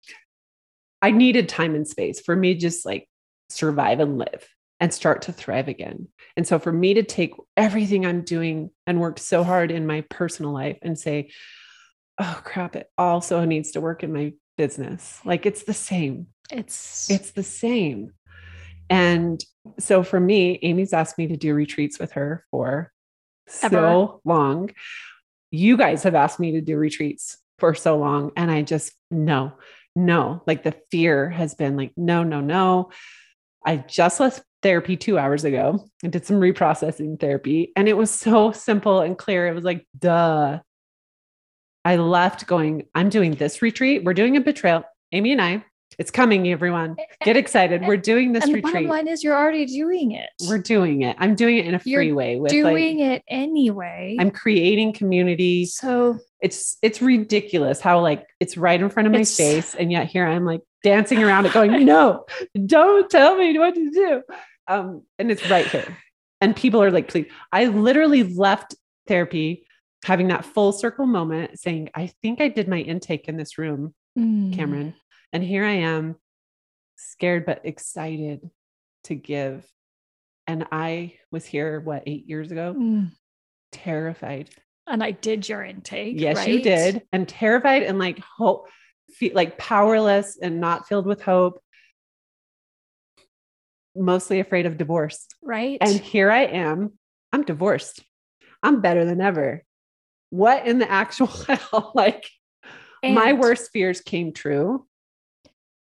[1.01, 3.09] I needed time and space for me just like
[3.49, 4.47] survive and live
[4.83, 6.09] and start to thrive again.
[6.35, 10.01] And so for me to take everything I'm doing and worked so hard in my
[10.09, 11.31] personal life and say,
[12.19, 15.21] oh crap, it also needs to work in my business.
[15.23, 16.27] Like it's the same.
[16.51, 18.11] it's It's the same.
[18.89, 19.41] And
[19.79, 22.91] so for me, Amy's asked me to do retreats with her for
[23.61, 23.73] Ever.
[23.77, 24.69] so long.
[25.49, 28.33] You guys have asked me to do retreats for so long.
[28.35, 29.53] And I just, no,
[29.95, 32.91] no, like the fear has been like, no, no, no.
[33.65, 37.71] I just left therapy two hours ago and did some reprocessing therapy.
[37.75, 39.47] And it was so simple and clear.
[39.47, 40.59] It was like, duh.
[41.85, 44.03] I left going, I'm doing this retreat.
[44.05, 44.83] We're doing a betrayal.
[45.11, 45.65] Amy and I,
[45.99, 46.95] it's coming, everyone.
[47.23, 47.83] Get excited.
[47.85, 48.89] We're doing this and the bottom retreat.
[48.89, 50.29] line is you're already doing it.
[50.47, 51.15] We're doing it.
[51.19, 54.17] I'm doing it in a You're free way with doing like, it anyway.
[54.19, 55.65] I'm creating community.
[55.65, 59.75] so It's it's ridiculous how like it's right in front of my face.
[59.75, 62.25] And yet here I'm like dancing around it, going, no,
[62.65, 64.21] don't tell me what to do.
[64.67, 65.97] Um, and it's right here.
[66.41, 67.27] And people are like, please.
[67.51, 68.75] I literally left
[69.07, 69.65] therapy
[70.03, 73.93] having that full circle moment saying, I think I did my intake in this room
[74.17, 74.95] mm, Cameron.
[75.31, 76.15] And here I am,
[76.97, 78.49] scared but excited
[79.05, 79.65] to give.
[80.45, 82.75] And I was here, what, eight years ago?
[82.77, 83.11] mm.
[83.71, 84.49] Terrified.
[84.85, 86.19] And I did your intake.
[86.19, 86.63] Yes, you right?
[86.63, 87.03] did.
[87.13, 88.67] And terrified and like hope,
[89.13, 91.63] feel like powerless and not filled with hope.
[93.95, 95.27] Mostly afraid of divorce.
[95.41, 95.77] Right.
[95.81, 96.93] And here I am.
[97.31, 98.03] I'm divorced.
[98.61, 99.63] I'm better than ever.
[100.29, 101.91] What in the actual hell?
[101.93, 102.27] Like
[103.03, 104.87] my worst fears came true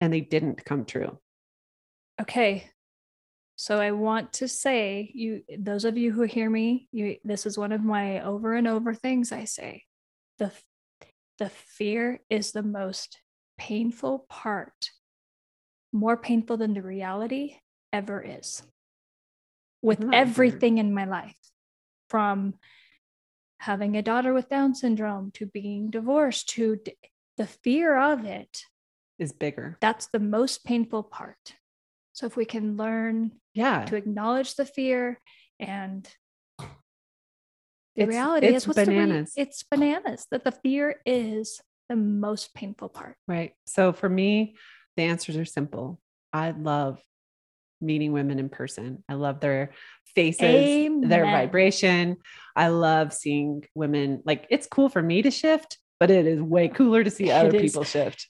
[0.01, 1.19] and they didn't come true.
[2.21, 2.69] Okay.
[3.57, 7.59] So I want to say you those of you who hear me, you this is
[7.59, 9.85] one of my over and over things I say.
[10.39, 10.51] The
[11.39, 13.21] the fear is the most
[13.59, 14.91] painful part.
[15.93, 17.57] More painful than the reality
[17.93, 18.63] ever is.
[19.83, 20.13] With Hmm.
[20.15, 21.39] everything in my life
[22.09, 22.55] from
[23.61, 26.97] having a daughter with down syndrome to being divorced to d-
[27.37, 28.65] the fear of it
[29.19, 29.77] Is bigger.
[29.81, 31.55] that's the most painful part.
[32.13, 33.85] So if we can learn Yeah.
[33.87, 35.21] to acknowledge the fear
[35.59, 36.05] and
[36.59, 39.35] the It's- reality it's is what's the rea- bananas.
[39.37, 43.17] it's bananas that the fear is the most painful part.
[43.27, 43.55] Right.
[43.67, 44.57] So for me,
[44.97, 46.01] the answers are simple.
[46.33, 47.03] I love
[47.81, 49.03] meeting women in person.
[49.09, 49.71] I love their
[50.15, 52.17] faces, their vibration.
[52.57, 54.23] I love seeing women.
[54.25, 57.51] Like it's cool for me to shift, but it is way cooler to see other
[57.59, 58.29] people shift.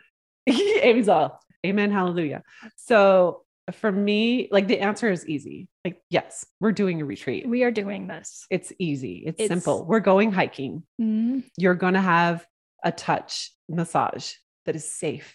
[0.46, 2.42] Amy's all, amen, hallelujah.
[2.76, 3.42] So
[3.72, 5.68] for me, like the answer is easy.
[5.84, 7.48] Like, yes, we're doing a retreat.
[7.48, 8.46] We are doing this.
[8.50, 9.24] It's easy.
[9.26, 9.84] It's, It's- simple.
[9.84, 10.84] We're going hiking.
[11.00, 11.44] Mhm.
[11.56, 12.46] You're going to have
[12.84, 14.32] a touch massage
[14.66, 15.34] that is safe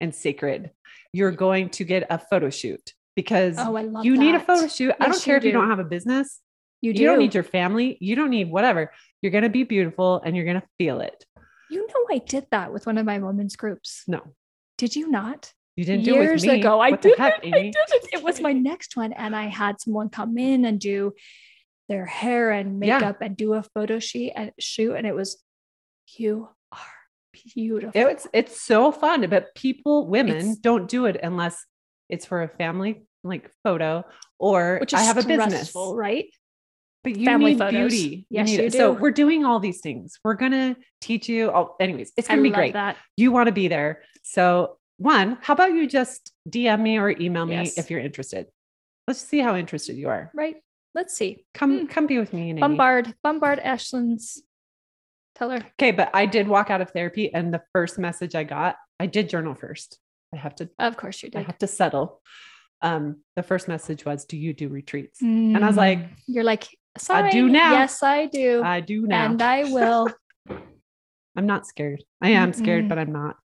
[0.00, 0.70] and sacred.
[1.14, 4.46] You're going to get a photo shoot because Oh, I you need a that.
[4.48, 4.92] photo shoot.
[5.00, 6.40] I don't care you if you don't have a business.
[6.82, 7.04] You You, do.
[7.06, 7.96] don't need your family.
[8.00, 8.90] You don't need whatever.
[9.22, 11.24] You're going to be beautiful and you're going to feel it.
[11.70, 14.02] You know, I did that with one of my women's groups.
[14.08, 14.22] No,
[14.76, 15.52] Did you not?
[15.76, 16.60] you didn't do it Years with me.
[16.60, 17.54] ago, I what did the heck, it.
[17.54, 18.08] I did it.
[18.14, 21.14] It was my next one, and I had someone come in and do
[21.88, 22.98] their hair and Yeah.
[22.98, 25.42] makeup and do a photo sheet and uh, shoot, and it was
[26.18, 26.48] you
[27.54, 27.92] beautiful.
[27.94, 31.64] It's it's so fun, but people, women, It's- don't do it unless
[32.08, 34.04] it's for a family like photo
[34.38, 35.72] or which is I have a business.
[35.74, 36.26] right?
[37.02, 37.90] But you Family need photos.
[37.92, 38.26] beauty.
[38.30, 38.72] Yes, need you it.
[38.72, 40.18] So we're doing all these things.
[40.24, 41.50] We're gonna teach you.
[41.50, 42.72] All, anyways, it's gonna be love great.
[42.72, 44.02] That You want to be there.
[44.22, 47.76] So one, how about you just DM me or email me Yes.
[47.78, 48.46] if you're interested?
[49.06, 50.30] Let's see how interested you are.
[50.34, 50.56] right?
[50.94, 51.44] Let's see.
[51.54, 51.86] Come, Hmm.
[51.86, 54.42] come be with me Bombard, bombard Ashlynn's.
[55.34, 55.58] Tell her.
[55.80, 59.06] Okay, but I did walk out of therapy, and the first message I got, I
[59.06, 59.98] did journal first.
[60.32, 61.38] I have to Of course you did.
[61.40, 62.20] I have to settle.
[62.82, 66.08] Um, the first message was, "Do you do retreats?" And I was like, Mm.
[66.26, 66.68] You're like,
[66.98, 67.28] sorry.
[67.28, 67.72] I do now.
[67.72, 68.62] Yes, I do.
[68.62, 69.24] I do now.
[69.26, 70.08] And I will.
[71.36, 72.04] I'm not scared.
[72.22, 72.88] I am scared, Mm-mm.
[72.90, 73.36] but I'm not.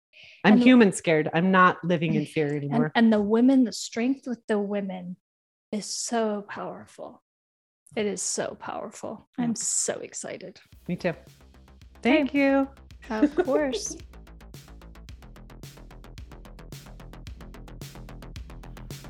[0.43, 1.29] I'm And- human scared.
[1.33, 2.91] I'm not living in fear and, anymore.
[2.95, 5.15] and the women, the strength with the women
[5.71, 7.23] is so powerful.
[7.95, 9.27] It is so powerful.
[9.39, 10.59] I'm so excited.
[10.87, 11.13] Me too.
[12.01, 12.67] Thank you.
[13.09, 13.97] Of course.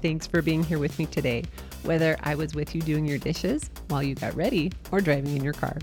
[0.01, 1.43] Thanks for being here with me today,
[1.83, 5.43] whether I was with you doing your dishes while you got ready or driving in
[5.43, 5.77] your car.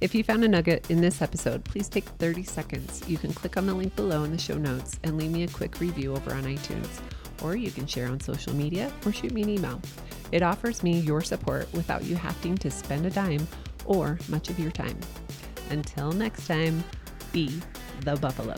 [0.00, 3.02] If you found a nugget in this episode, please take 30 seconds.
[3.08, 5.48] You can click on the link below in the show notes and leave me a
[5.48, 7.00] quick review over on iTunes,
[7.42, 9.80] or you can share on social media or shoot me an email.
[10.32, 13.48] It offers me your support without you having to spend a dime
[13.84, 14.98] or much of your time.
[15.70, 16.82] Until next time,
[17.32, 17.60] be
[18.00, 18.56] the buffalo.